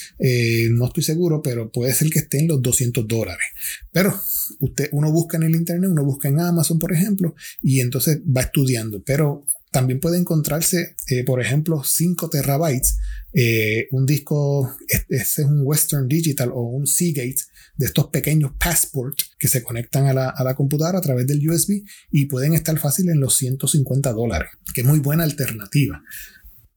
no 0.70 0.86
estoy 0.86 1.02
seguro, 1.02 1.42
pero 1.42 1.72
puede 1.72 1.92
ser 1.92 2.08
que 2.08 2.20
esté 2.20 2.38
en 2.38 2.46
los 2.46 2.62
200 2.62 3.06
dólares. 3.08 3.46
Pero 3.90 4.16
usted, 4.60 4.88
uno 4.92 5.10
busca 5.10 5.36
en 5.38 5.42
el 5.42 5.56
internet, 5.56 5.90
uno 5.90 6.04
busca 6.04 6.28
en 6.28 6.38
Amazon, 6.38 6.78
por 6.78 6.92
ejemplo, 6.92 7.34
y 7.62 7.80
entonces 7.80 8.20
va 8.20 8.42
estudiando. 8.42 9.02
Pero 9.02 9.44
también 9.76 10.00
puede 10.00 10.16
encontrarse, 10.16 10.96
eh, 11.08 11.22
por 11.22 11.38
ejemplo, 11.38 11.84
5 11.84 12.30
terabytes. 12.30 12.96
Eh, 13.34 13.88
un 13.90 14.06
disco, 14.06 14.74
ese 14.88 15.42
es 15.42 15.46
un 15.46 15.60
Western 15.64 16.08
Digital 16.08 16.50
o 16.50 16.62
un 16.62 16.86
Seagate 16.86 17.42
de 17.76 17.84
estos 17.84 18.06
pequeños 18.06 18.52
passport 18.58 19.18
que 19.38 19.48
se 19.48 19.62
conectan 19.62 20.06
a 20.06 20.14
la, 20.14 20.54
computadora 20.54 20.96
a 20.96 21.02
través 21.02 21.26
del 21.26 21.46
USB 21.46 21.82
y 22.10 22.24
pueden 22.24 22.54
estar 22.54 22.78
fácil 22.78 23.10
en 23.10 23.20
los 23.20 23.36
150 23.36 24.14
dólares, 24.14 24.48
que 24.72 24.80
es 24.80 24.86
muy 24.86 25.00
buena 25.00 25.24
alternativa. 25.24 26.02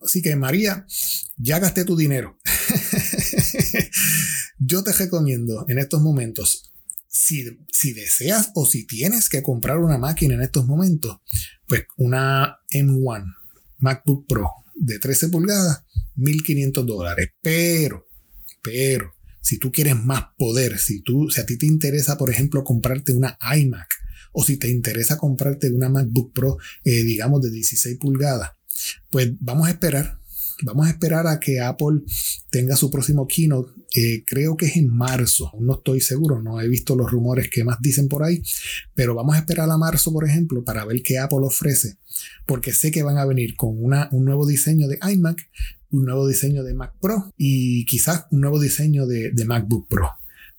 Así 0.01 0.21
que 0.21 0.35
María, 0.35 0.85
ya 1.37 1.59
gasté 1.59 1.85
tu 1.85 1.95
dinero. 1.95 2.37
Yo 4.59 4.83
te 4.83 4.91
recomiendo 4.91 5.65
en 5.69 5.79
estos 5.79 6.01
momentos 6.01 6.69
si, 7.07 7.93
deseas 7.93 8.51
o 8.55 8.65
si 8.65 8.85
tienes 8.85 9.29
que 9.29 9.41
comprar 9.41 9.77
una 9.77 9.97
máquina 9.97 10.35
en 10.35 10.41
estos 10.41 10.65
momentos, 10.67 11.19
pues 11.65 11.85
una 11.97 12.58
M1 12.71 13.35
MacBook 13.79 14.27
Pro 14.27 14.49
de 14.75 14.99
13 14.99 15.29
pulgadas, 15.29 15.83
1500 16.15 16.85
dólares. 16.85 17.29
Pero, 17.41 18.07
pero, 18.61 19.13
si 19.41 19.57
tú 19.57 19.71
quieres 19.71 19.95
más 19.95 20.25
poder, 20.37 20.77
si, 20.77 21.01
tú, 21.01 21.29
si 21.29 21.41
a 21.41 21.45
ti 21.45 21.57
te 21.57 21.65
interesa, 21.65 22.17
por 22.17 22.29
ejemplo, 22.29 22.63
comprarte 22.63 23.13
una 23.13 23.37
iMac, 23.57 23.87
o 24.31 24.43
si 24.43 24.57
te 24.57 24.69
interesa 24.69 25.17
comprarte 25.17 25.71
una 25.71 25.89
MacBook 25.89 26.33
Pro, 26.33 26.57
eh, 26.83 27.03
digamos, 27.03 27.41
de 27.41 27.51
16 27.51 27.97
pulgadas, 27.97 28.51
pues 29.09 29.31
vamos 29.39 29.67
a 29.67 29.71
esperar 29.71 30.19
Vamos 30.63 30.87
a 30.87 30.89
esperar 30.89 31.25
a 31.27 31.39
que 31.39 31.61
Apple 31.61 32.01
tenga 32.49 32.75
su 32.75 32.91
próximo 32.91 33.27
keynote. 33.27 33.71
Eh, 33.95 34.23
creo 34.25 34.57
que 34.57 34.65
es 34.65 34.75
en 34.75 34.89
marzo. 34.89 35.51
No 35.59 35.75
estoy 35.75 36.01
seguro. 36.01 36.41
No 36.41 36.59
he 36.59 36.67
visto 36.67 36.95
los 36.95 37.09
rumores 37.09 37.49
que 37.49 37.63
más 37.63 37.77
dicen 37.79 38.09
por 38.09 38.23
ahí. 38.23 38.41
Pero 38.93 39.15
vamos 39.15 39.35
a 39.35 39.39
esperar 39.39 39.69
a 39.69 39.77
marzo, 39.77 40.11
por 40.11 40.27
ejemplo, 40.27 40.63
para 40.63 40.83
ver 40.85 41.01
qué 41.01 41.17
Apple 41.17 41.39
ofrece. 41.43 41.97
Porque 42.45 42.73
sé 42.73 42.91
que 42.91 43.03
van 43.03 43.17
a 43.17 43.25
venir 43.25 43.55
con 43.55 43.81
una, 43.83 44.09
un 44.11 44.25
nuevo 44.25 44.45
diseño 44.45 44.87
de 44.87 44.99
iMac, 45.01 45.47
un 45.91 46.05
nuevo 46.05 46.27
diseño 46.27 46.63
de 46.63 46.73
Mac 46.73 46.93
Pro 47.01 47.33
y 47.37 47.85
quizás 47.85 48.25
un 48.31 48.41
nuevo 48.41 48.59
diseño 48.59 49.07
de, 49.07 49.31
MacBook 49.45 49.87
Pro. 49.87 50.11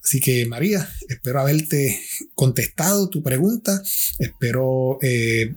Así 0.03 0.19
que 0.21 0.47
María, 0.47 0.89
espero 1.09 1.41
haberte 1.41 2.01
contestado 2.35 3.11
tu 3.11 3.23
pregunta. 3.23 3.83
Espero 4.19 4.99
eh, 5.03 5.55